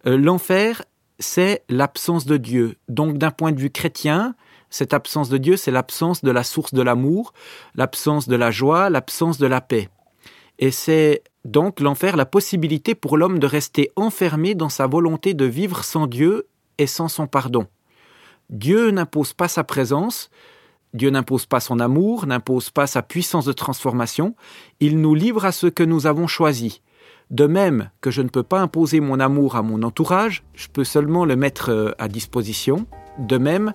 euh, 0.06 0.16
l'enfer, 0.16 0.82
c'est 1.18 1.62
l'absence 1.68 2.26
de 2.26 2.37
Dieu. 2.37 2.76
Donc 2.88 3.18
d'un 3.18 3.30
point 3.30 3.52
de 3.52 3.61
vue 3.61 3.70
chrétien, 3.70 4.35
cette 4.72 4.94
absence 4.94 5.28
de 5.28 5.37
Dieu, 5.37 5.58
c'est 5.58 5.70
l'absence 5.70 6.24
de 6.24 6.30
la 6.30 6.42
source 6.42 6.72
de 6.72 6.80
l'amour, 6.80 7.35
l'absence 7.74 8.26
de 8.26 8.37
la 8.37 8.50
joie, 8.50 8.88
l'absence 8.88 9.37
de 9.37 9.46
la 9.46 9.61
paix. 9.61 9.90
Et 10.58 10.70
c'est 10.70 11.22
donc 11.44 11.78
l'enfer 11.78 12.16
la 12.16 12.24
possibilité 12.24 12.94
pour 12.94 13.18
l'homme 13.18 13.38
de 13.38 13.46
rester 13.46 13.90
enfermé 13.96 14.54
dans 14.54 14.70
sa 14.70 14.87
volonté 14.87 15.35
de 15.35 15.44
vivre 15.44 15.85
sans 15.85 16.06
Dieu 16.06 16.46
et 16.78 16.87
sans 16.87 17.08
son 17.08 17.26
pardon. 17.26 17.66
Dieu 18.48 18.90
n'impose 18.90 19.35
pas 19.35 19.48
sa 19.48 19.62
présence, 19.62 20.30
Dieu 20.94 21.11
n'impose 21.11 21.44
pas 21.44 21.61
son 21.61 21.78
amour, 21.78 22.26
n'impose 22.26 22.70
pas 22.70 22.87
sa 22.87 23.02
puissance 23.02 23.44
de 23.44 23.52
transformation, 23.52 24.35
il 24.80 25.00
nous 25.00 25.14
livre 25.14 25.44
à 25.44 25.52
ce 25.52 25.66
que 25.66 25.82
nous 25.82 26.06
avons 26.06 26.26
choisi. 26.26 26.80
De 27.30 27.46
même 27.46 27.90
que 28.00 28.11
je 28.11 28.22
ne 28.22 28.28
peux 28.28 28.42
pas 28.42 28.61
imposer 28.61 29.00
mon 29.00 29.20
amour 29.20 29.56
à 29.56 29.62
mon 29.62 29.82
entourage, 29.82 30.44
je 30.54 30.68
peux 30.68 30.85
seulement 30.85 31.26
le 31.26 31.37
mettre 31.37 31.70
euh, 31.70 31.92
à 31.98 32.08
disposition. 32.08 32.87
De 33.18 33.38
même, 33.38 33.72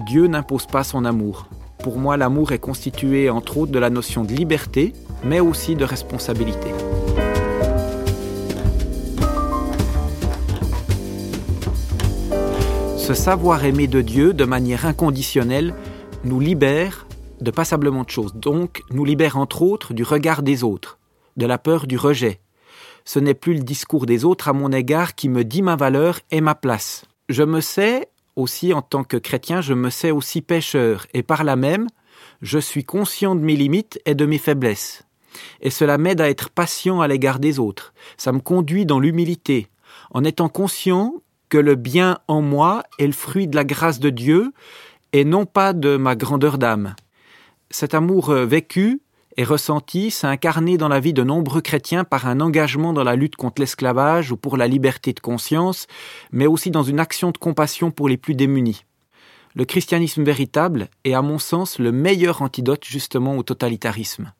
Dieu 0.00 0.26
n'impose 0.28 0.66
pas 0.66 0.82
son 0.82 1.04
amour. 1.04 1.46
Pour 1.82 1.98
moi, 1.98 2.16
l'amour 2.16 2.52
est 2.52 2.58
constitué 2.58 3.28
entre 3.28 3.58
autres 3.58 3.72
de 3.72 3.78
la 3.78 3.90
notion 3.90 4.24
de 4.24 4.32
liberté, 4.32 4.94
mais 5.24 5.40
aussi 5.40 5.76
de 5.76 5.84
responsabilité. 5.84 6.68
Ce 12.96 13.12
savoir 13.14 13.64
aimer 13.64 13.88
de 13.88 14.00
Dieu 14.00 14.32
de 14.32 14.44
manière 14.44 14.86
inconditionnelle 14.86 15.74
nous 16.24 16.40
libère 16.40 17.06
de 17.40 17.50
passablement 17.50 18.04
de 18.04 18.10
choses, 18.10 18.34
donc 18.34 18.82
nous 18.90 19.04
libère 19.04 19.36
entre 19.36 19.62
autres 19.62 19.92
du 19.92 20.02
regard 20.02 20.42
des 20.42 20.64
autres, 20.64 20.98
de 21.36 21.44
la 21.44 21.58
peur 21.58 21.86
du 21.86 21.98
rejet. 21.98 22.40
Ce 23.04 23.18
n'est 23.18 23.34
plus 23.34 23.54
le 23.54 23.64
discours 23.64 24.06
des 24.06 24.24
autres 24.24 24.48
à 24.48 24.52
mon 24.52 24.72
égard 24.72 25.14
qui 25.14 25.28
me 25.28 25.44
dit 25.44 25.62
ma 25.62 25.76
valeur 25.76 26.20
et 26.30 26.40
ma 26.40 26.54
place. 26.54 27.04
Je 27.28 27.42
me 27.42 27.60
sais 27.60 28.08
aussi 28.36 28.72
en 28.72 28.82
tant 28.82 29.04
que 29.04 29.16
chrétien, 29.16 29.60
je 29.60 29.74
me 29.74 29.90
sais 29.90 30.10
aussi 30.10 30.42
pécheur, 30.42 31.06
et 31.14 31.22
par 31.22 31.44
là 31.44 31.56
même, 31.56 31.86
je 32.42 32.58
suis 32.58 32.84
conscient 32.84 33.34
de 33.34 33.40
mes 33.40 33.56
limites 33.56 34.00
et 34.06 34.14
de 34.14 34.26
mes 34.26 34.38
faiblesses. 34.38 35.04
Et 35.60 35.70
cela 35.70 35.98
m'aide 35.98 36.20
à 36.20 36.28
être 36.28 36.50
patient 36.50 37.00
à 37.00 37.08
l'égard 37.08 37.38
des 37.38 37.58
autres. 37.58 37.92
Ça 38.16 38.32
me 38.32 38.40
conduit 38.40 38.86
dans 38.86 38.98
l'humilité, 38.98 39.68
en 40.10 40.24
étant 40.24 40.48
conscient 40.48 41.14
que 41.48 41.58
le 41.58 41.74
bien 41.74 42.18
en 42.28 42.42
moi 42.42 42.84
est 42.98 43.06
le 43.06 43.12
fruit 43.12 43.48
de 43.48 43.56
la 43.56 43.64
grâce 43.64 44.00
de 44.00 44.10
Dieu 44.10 44.52
et 45.12 45.24
non 45.24 45.46
pas 45.46 45.72
de 45.72 45.96
ma 45.96 46.16
grandeur 46.16 46.58
d'âme. 46.58 46.94
Cet 47.70 47.94
amour 47.94 48.30
euh, 48.30 48.46
vécu 48.46 49.00
et 49.36 49.44
ressenti 49.44 50.10
s'est 50.10 50.26
incarné 50.26 50.76
dans 50.76 50.88
la 50.88 51.00
vie 51.00 51.12
de 51.12 51.22
nombreux 51.22 51.60
chrétiens 51.60 52.04
par 52.04 52.26
un 52.26 52.40
engagement 52.40 52.92
dans 52.92 53.04
la 53.04 53.16
lutte 53.16 53.36
contre 53.36 53.62
l'esclavage 53.62 54.32
ou 54.32 54.36
pour 54.36 54.56
la 54.56 54.66
liberté 54.66 55.12
de 55.12 55.20
conscience, 55.20 55.86
mais 56.32 56.46
aussi 56.46 56.70
dans 56.70 56.82
une 56.82 57.00
action 57.00 57.30
de 57.30 57.38
compassion 57.38 57.90
pour 57.90 58.08
les 58.08 58.16
plus 58.16 58.34
démunis. 58.34 58.84
Le 59.54 59.64
christianisme 59.64 60.22
véritable 60.22 60.88
est 61.04 61.14
à 61.14 61.22
mon 61.22 61.38
sens 61.38 61.78
le 61.78 61.92
meilleur 61.92 62.42
antidote 62.42 62.84
justement 62.84 63.36
au 63.36 63.42
totalitarisme. 63.42 64.32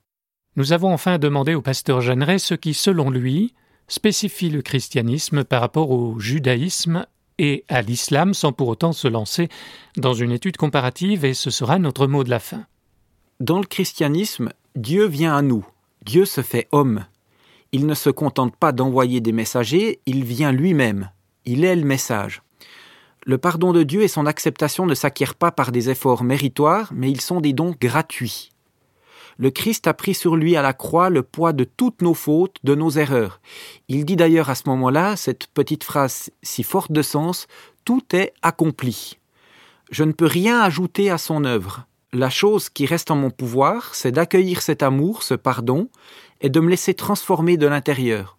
Nous 0.56 0.72
avons 0.72 0.92
enfin 0.92 1.18
demandé 1.18 1.54
au 1.54 1.62
pasteur 1.62 2.00
Jeanneret 2.00 2.38
ce 2.38 2.54
qui, 2.54 2.74
selon 2.74 3.10
lui, 3.10 3.54
spécifie 3.88 4.50
le 4.50 4.62
christianisme 4.62 5.44
par 5.44 5.60
rapport 5.60 5.90
au 5.90 6.18
judaïsme 6.18 7.06
et 7.38 7.64
à 7.68 7.82
l'islam 7.82 8.34
sans 8.34 8.52
pour 8.52 8.68
autant 8.68 8.92
se 8.92 9.08
lancer 9.08 9.48
dans 9.96 10.14
une 10.14 10.32
étude 10.32 10.56
comparative 10.56 11.24
et 11.24 11.34
ce 11.34 11.50
sera 11.50 11.78
notre 11.78 12.06
mot 12.06 12.22
de 12.22 12.30
la 12.30 12.38
fin. 12.38 12.66
Dans 13.40 13.58
le 13.58 13.66
christianisme, 13.66 14.50
Dieu 14.76 15.06
vient 15.06 15.36
à 15.36 15.42
nous, 15.42 15.66
Dieu 16.04 16.24
se 16.24 16.42
fait 16.42 16.68
homme. 16.70 17.04
Il 17.72 17.86
ne 17.86 17.94
se 17.94 18.08
contente 18.08 18.54
pas 18.54 18.70
d'envoyer 18.70 19.20
des 19.20 19.32
messagers, 19.32 20.00
il 20.06 20.24
vient 20.24 20.52
lui-même. 20.52 21.10
Il 21.44 21.64
est 21.64 21.74
le 21.74 21.84
message. 21.84 22.42
Le 23.26 23.36
pardon 23.36 23.72
de 23.72 23.82
Dieu 23.82 24.02
et 24.02 24.08
son 24.08 24.26
acceptation 24.26 24.86
ne 24.86 24.94
s'acquièrent 24.94 25.34
pas 25.34 25.50
par 25.50 25.72
des 25.72 25.90
efforts 25.90 26.22
méritoires, 26.22 26.92
mais 26.94 27.10
ils 27.10 27.20
sont 27.20 27.40
des 27.40 27.52
dons 27.52 27.74
gratuits. 27.80 28.50
Le 29.38 29.50
Christ 29.50 29.88
a 29.88 29.94
pris 29.94 30.14
sur 30.14 30.36
lui 30.36 30.54
à 30.54 30.62
la 30.62 30.72
croix 30.72 31.10
le 31.10 31.22
poids 31.24 31.52
de 31.52 31.64
toutes 31.64 32.00
nos 32.00 32.14
fautes, 32.14 32.58
de 32.62 32.76
nos 32.76 32.90
erreurs. 32.90 33.40
Il 33.88 34.04
dit 34.04 34.16
d'ailleurs 34.16 34.50
à 34.50 34.54
ce 34.54 34.68
moment-là, 34.68 35.16
cette 35.16 35.48
petite 35.48 35.82
phrase 35.82 36.30
si 36.44 36.62
forte 36.62 36.92
de 36.92 37.02
sens, 37.02 37.48
Tout 37.84 38.04
est 38.12 38.34
accompli. 38.42 39.18
Je 39.90 40.04
ne 40.04 40.12
peux 40.12 40.26
rien 40.26 40.60
ajouter 40.60 41.10
à 41.10 41.18
son 41.18 41.44
œuvre. 41.44 41.86
La 42.12 42.28
chose 42.28 42.70
qui 42.70 42.86
reste 42.86 43.12
en 43.12 43.16
mon 43.16 43.30
pouvoir, 43.30 43.94
c'est 43.94 44.10
d'accueillir 44.10 44.62
cet 44.62 44.82
amour, 44.82 45.22
ce 45.22 45.34
pardon, 45.34 45.88
et 46.40 46.48
de 46.48 46.58
me 46.58 46.68
laisser 46.68 46.92
transformer 46.92 47.56
de 47.56 47.68
l'intérieur. 47.68 48.36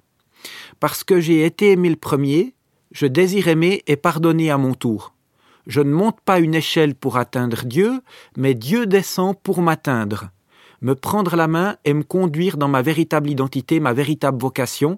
Parce 0.82 1.06
que 1.06 1.22
j'ai 1.22 1.46
été 1.46 1.72
aimé 1.72 1.90
le 1.90 1.96
premier, 1.96 2.54
je 2.92 3.06
désire 3.06 3.48
aimer 3.48 3.82
et 3.88 3.96
pardonner 3.96 4.52
à 4.52 4.58
mon 4.58 4.74
tour. 4.74 5.14
Je 5.68 5.80
ne 5.80 5.94
monte 5.94 6.20
pas 6.20 6.40
une 6.40 6.56
échelle 6.56 6.96
pour 6.96 7.16
atteindre 7.16 7.64
Dieu, 7.64 8.02
mais 8.36 8.56
Dieu 8.56 8.88
descend 8.88 9.40
pour 9.40 9.62
m'atteindre, 9.62 10.32
me 10.82 10.94
prendre 10.94 11.38
la 11.38 11.48
main 11.48 11.78
et 11.86 11.94
me 11.94 12.04
conduire 12.04 12.58
dans 12.58 12.68
ma 12.68 12.82
véritable 12.82 13.30
identité, 13.30 13.80
ma 13.80 13.94
véritable 13.94 14.42
vocation, 14.42 14.98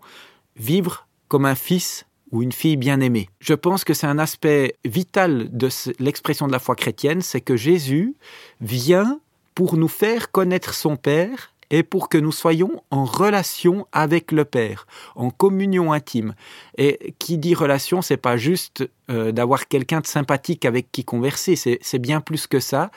vivre 0.56 1.08
comme 1.28 1.46
un 1.46 1.56
fils 1.56 2.08
ou 2.34 2.42
une 2.42 2.52
fille 2.52 2.76
bien-aimée. 2.76 3.30
Je 3.40 3.54
pense 3.54 3.86
que 3.86 3.94
c'est 3.94 4.08
un 4.08 4.20
aspect 4.20 4.76
vital 4.84 5.48
de 5.56 5.70
l'expression 6.00 6.48
de 6.48 6.52
la 6.52 6.60
foi 6.60 6.76
chrétienne, 6.76 7.22
c'est 7.22 7.42
que 7.42 7.56
Jésus 7.56 8.16
vient 8.60 9.20
pour 9.56 9.78
nous 9.78 9.88
faire 9.88 10.32
connaître 10.32 10.74
son 10.74 10.98
Père 10.98 11.54
et 11.70 11.84
pour 11.84 12.10
que 12.10 12.18
nous 12.18 12.32
soyons 12.32 12.84
en 12.92 13.06
relation 13.06 13.88
avec 13.92 14.32
le 14.32 14.46
Père, 14.46 14.86
en 15.16 15.30
communion 15.30 15.92
intime. 15.92 16.34
Et 16.78 17.16
qui 17.20 17.38
dit 17.38 17.54
relation, 17.56 18.02
c'est 18.02 18.18
pas 18.18 18.36
juste 18.38 18.88
euh, 19.10 19.32
d'avoir 19.32 19.68
quelqu'un 19.68 20.02
de 20.02 20.08
sympathique 20.08 20.66
avec 20.66 20.92
qui 20.92 21.04
converser, 21.04 21.56
c'est 21.56 22.00
bien 22.00 22.22
plus 22.22 22.48
que 22.48 22.60
ça. 22.60 22.92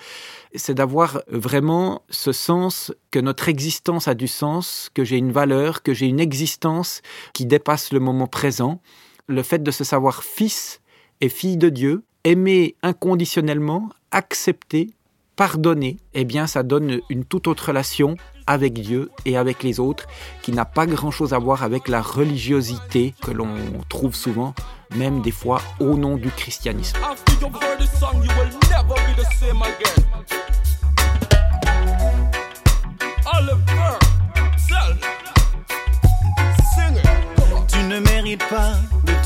C'est 0.55 0.75
d'avoir 0.75 1.22
vraiment 1.29 2.03
ce 2.11 2.33
sens 2.33 2.92
que 3.11 3.18
notre 3.18 3.49
existence 3.49 4.09
a 4.09 4.14
du 4.14 4.29
sens, 4.29 4.90
que 4.94 5.05
j'ai 5.05 5.16
une 5.16 5.33
valeur, 5.33 5.83
que 5.83 5.94
j'ai 5.94 6.07
une 6.07 6.20
existence 6.20 7.03
qui 7.33 7.46
dépasse 7.46 7.92
le 7.92 8.01
moment 8.01 8.27
présent. 8.27 8.81
Le 9.29 9.43
fait 9.43 9.61
de 9.61 9.73
se 9.73 9.83
savoir 9.83 10.23
fils 10.23 10.81
et 11.21 11.29
fille 11.29 11.57
de 11.57 11.69
Dieu, 11.69 12.05
aimer 12.23 12.77
inconditionnellement, 12.85 13.89
accepter, 14.12 14.91
pardonner, 15.35 15.97
eh 16.15 16.25
bien 16.25 16.47
ça 16.47 16.62
donne 16.62 17.01
une 17.11 17.25
toute 17.25 17.49
autre 17.49 17.69
relation 17.69 18.17
avec 18.47 18.75
Dieu 18.75 19.11
et 19.25 19.37
avec 19.37 19.65
les 19.65 19.81
autres 19.81 20.07
qui 20.43 20.53
n'a 20.53 20.65
pas 20.65 20.87
grand-chose 20.87 21.35
à 21.35 21.39
voir 21.39 21.65
avec 21.65 21.89
la 21.89 22.03
religiosité 22.03 23.15
que 23.21 23.33
l'on 23.33 23.57
trouve 23.89 24.15
souvent, 24.15 24.55
même 24.95 25.23
des 25.23 25.33
fois 25.33 25.61
au 25.81 25.97
nom 25.97 26.17
du 26.17 26.31
christianisme. 26.31 26.97
Tu 37.69 37.83
ne 37.83 37.99
mérites 37.99 38.49
pas 38.49 38.75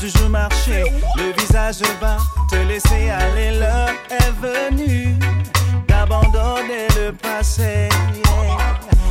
toujours 0.01 0.29
marcher, 0.29 0.83
le 1.17 1.31
visage 1.39 1.81
bas, 1.99 2.17
te 2.49 2.55
laisser 2.55 3.11
aller, 3.11 3.51
l'heure 3.59 3.93
est 4.09 4.31
venue 4.41 5.15
d'abandonner 5.87 6.87
le 6.97 7.11
passé. 7.11 7.87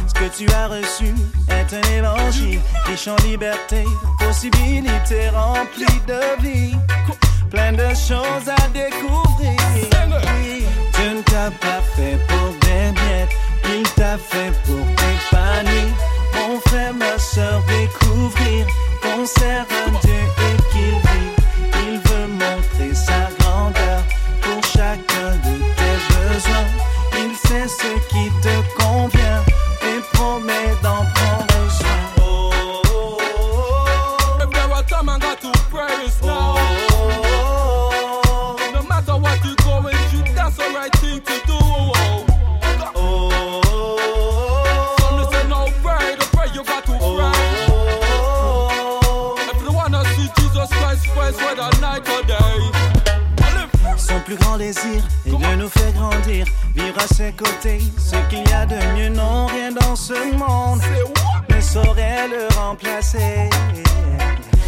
Ce 0.09 0.14
que 0.14 0.37
tu 0.37 0.53
as 0.53 0.66
reçu 0.66 1.14
est 1.48 1.72
un 1.72 1.92
évangile 1.92 2.61
riche 2.87 3.07
en 3.07 3.16
liberté, 3.24 3.85
possibilités 4.18 5.29
remplies 5.29 6.00
de 6.09 6.42
vie, 6.42 6.74
plein 7.50 7.72
de 7.72 7.88
choses 7.90 8.48
à 8.48 8.68
découvrir. 8.74 9.57
Dieu 10.94 11.11
ne 11.16 11.22
t'a 11.22 11.50
pas 11.53 11.83
fait 11.94 12.18
pour 12.26 12.53
des 12.62 12.90
miettes, 13.00 13.37
il 13.76 13.83
t'a 13.94 14.18
fait 14.18 14.53
pour 14.66 14.85
t'épanouir. 14.96 15.94
Mon 16.35 16.61
frère, 16.61 16.94
ma 16.94 17.16
soeur, 17.16 17.62
découvrir. 17.68 18.66
Un 19.20 19.24
Dieu 19.24 20.39
Est 54.62 54.85
de 55.25 55.57
nous 55.57 55.70
faire 55.70 55.90
grandir, 55.92 56.44
vivre 56.75 56.99
à 56.99 57.07
ses 57.07 57.33
côtés. 57.33 57.81
Ce 57.96 58.16
qu'il 58.29 58.46
y 58.46 58.53
a 58.53 58.66
de 58.66 58.77
mieux, 58.94 59.09
non, 59.09 59.46
rien 59.46 59.73
dans 59.73 59.96
ce 59.96 60.12
monde 60.37 60.83
ne 61.49 61.61
saurait 61.62 62.29
le 62.29 62.46
remplacer. 62.59 63.49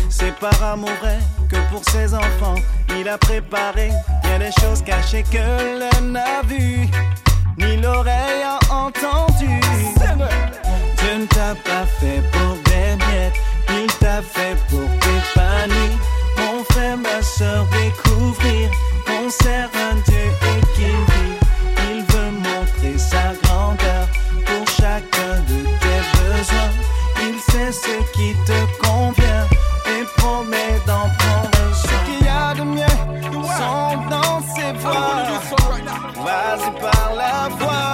C'est 0.09 0.35
par 0.37 0.63
amour 0.65 0.89
vrai 1.03 1.19
que 1.51 1.57
pour 1.71 1.85
ses 1.91 2.15
enfants, 2.15 2.55
il 2.99 3.07
a 3.07 3.19
préparé 3.19 3.91
bien 4.23 4.39
des 4.39 4.51
choses 4.63 4.83
cachées 4.83 5.25
que 5.25 5.37
l'œil 5.37 6.11
n'a 6.11 6.41
vues, 6.49 6.89
ni 7.59 7.77
l'oreille 7.77 8.45
a 8.45 8.59
entendu. 8.75 9.61
Dieu 10.97 11.19
ne 11.19 11.27
t'a 11.27 11.55
pas 11.55 11.85
fait 12.01 12.23
pour 12.33 12.57
des 12.65 12.97
miettes, 12.97 13.35
il 13.69 13.93
t'a 13.99 14.23
fait 14.23 14.57
pour 14.71 14.89
t'épanouir. 15.01 15.99
Mon 16.39 16.65
frère, 16.65 16.97
ma 16.97 17.21
soeur, 17.21 17.67
découvrir 17.67 18.71
sert 19.33 19.71
un 19.91 19.95
Dieu 20.09 20.29
et 20.51 20.61
qu'il 20.75 21.01
vit. 21.13 21.37
Il 21.91 22.01
veut 22.13 22.33
montrer 22.49 22.99
sa 22.99 23.35
grandeur 23.43 24.07
pour 24.47 24.67
chacun 24.69 25.35
de 25.49 25.59
tes 25.83 26.01
besoins. 26.19 26.73
Il 27.27 27.39
sait 27.41 27.73
ce 27.73 27.97
qui 28.13 28.35
te 28.49 28.59
convient 28.87 29.47
et 29.87 30.05
promet 30.19 30.75
d'en 30.87 31.09
prendre 31.19 31.75
soin. 31.75 31.91
Ce 31.91 31.95
qu'il 32.07 32.27
y 32.27 32.29
a 32.29 32.55
de 32.55 32.63
mieux 32.63 32.99
sont 33.33 33.97
dans 34.11 34.41
ses 34.55 34.73
voies. 34.79 35.23
Vas-y 36.25 36.71
par 36.81 37.15
la 37.17 37.33
In 37.65 37.92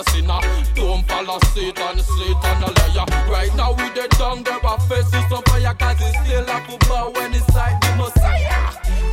a 0.00 0.10
sinner. 0.10 0.40
Don't 0.74 1.06
follow 1.08 1.38
Satan, 1.52 1.98
Satan 1.98 2.62
a 2.62 2.70
liar. 2.78 3.06
Right 3.28 3.54
now 3.56 3.72
we 3.72 3.88
the 3.94 4.06
down 4.18 4.42
there, 4.42 4.64
our 4.64 4.80
faces 4.80 5.32
on 5.32 5.42
fire, 5.42 5.74
cause 5.74 6.00
it's 6.00 6.18
still 6.20 6.44
a 6.48 6.60
football 6.66 7.12
when 7.12 7.34
it's 7.34 7.48
like 7.54 7.80
the 7.80 7.90
Messiah. 7.96 8.70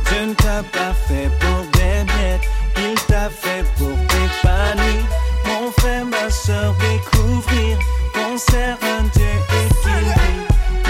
Dieu 0.08 0.26
ne 0.26 0.34
t'a 0.34 0.62
pas 0.72 0.94
fait 1.06 1.30
pour 1.40 1.60
des 1.72 2.04
miettes, 2.12 2.46
il 2.76 2.94
t'a 3.06 3.28
fait 3.28 3.64
pour 3.76 3.96
t'épanouir. 4.08 5.04
Mon 5.46 5.70
frère, 5.72 6.06
ma 6.06 6.30
soeur, 6.30 6.74
découvrir 6.80 7.78
qu'on 8.14 8.38
sert 8.38 8.78
un 8.82 9.02
Dieu 9.14 9.34
et 9.58 9.68
qu'il. 9.82 10.08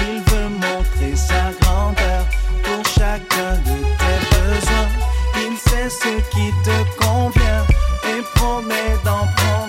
Il 0.06 0.20
veut 0.30 0.48
montrer 0.48 1.16
sa 1.16 1.52
grandeur 1.60 2.24
pour 2.62 2.84
chacun 2.86 3.52
de 3.66 3.76
tes 4.00 4.18
besoins. 4.32 4.90
Il 5.44 5.56
sait 5.56 5.90
ce 5.90 6.14
qui 6.30 6.52
te 6.64 6.78
convient 7.02 7.64
et 8.04 8.22
promet 8.34 8.96
d'en 9.04 9.26
prendre. 9.36 9.67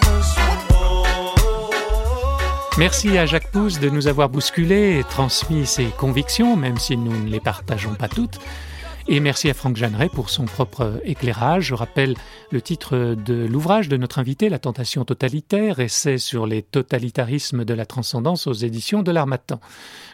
Merci 2.79 3.17
à 3.17 3.25
Jacques 3.25 3.51
Pousse 3.51 3.81
de 3.81 3.89
nous 3.89 4.07
avoir 4.07 4.29
bousculés 4.29 4.99
et 4.99 5.03
transmis 5.03 5.65
ses 5.65 5.87
convictions, 5.87 6.55
même 6.55 6.77
si 6.77 6.95
nous 6.95 7.25
ne 7.25 7.29
les 7.29 7.41
partageons 7.41 7.93
pas 7.93 8.07
toutes. 8.07 8.39
Et 9.09 9.19
merci 9.19 9.49
à 9.49 9.53
Franck 9.53 9.75
Jeanneret 9.75 10.07
pour 10.07 10.29
son 10.29 10.45
propre 10.45 11.01
éclairage. 11.03 11.65
Je 11.65 11.73
rappelle 11.73 12.15
le 12.51 12.61
titre 12.61 13.17
de 13.17 13.45
l'ouvrage 13.45 13.89
de 13.89 13.97
notre 13.97 14.19
invité, 14.19 14.47
La 14.47 14.59
tentation 14.59 15.03
totalitaire, 15.03 15.81
essai 15.81 16.17
sur 16.17 16.47
les 16.47 16.61
totalitarismes 16.61 17.65
de 17.65 17.73
la 17.73 17.85
transcendance 17.85 18.47
aux 18.47 18.53
éditions 18.53 19.03
de 19.03 19.11
l'Armatan. 19.11 19.59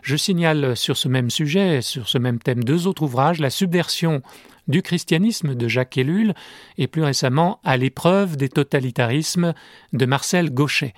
Je 0.02 0.16
signale 0.16 0.76
sur 0.76 0.98
ce 0.98 1.08
même 1.08 1.30
sujet, 1.30 1.84
sur 1.84 2.10
ce 2.10 2.18
même 2.18 2.40
thème, 2.40 2.64
deux 2.64 2.88
autres 2.88 3.04
ouvrages, 3.04 3.40
La 3.40 3.52
subversion 3.52 4.24
du 4.68 4.82
christianisme 4.82 5.54
de 5.54 5.68
Jacques 5.68 6.00
Ellul 6.00 6.34
et 6.80 6.88
plus 6.88 7.04
récemment 7.04 7.60
À 7.64 7.78
l'épreuve 7.78 8.38
des 8.38 8.50
totalitarismes 8.50 9.54
de 9.94 10.06
Marcel 10.08 10.52
Gauchet. 10.52 10.96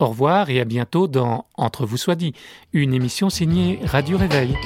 Au 0.00 0.06
revoir 0.06 0.48
et 0.48 0.60
à 0.60 0.64
bientôt 0.64 1.08
dans 1.08 1.44
Entre 1.56 1.84
vous 1.84 1.98
soit 1.98 2.14
dit, 2.14 2.32
une 2.72 2.94
émission 2.94 3.28
signée 3.28 3.78
Radio 3.84 4.16
Réveil. 4.16 4.56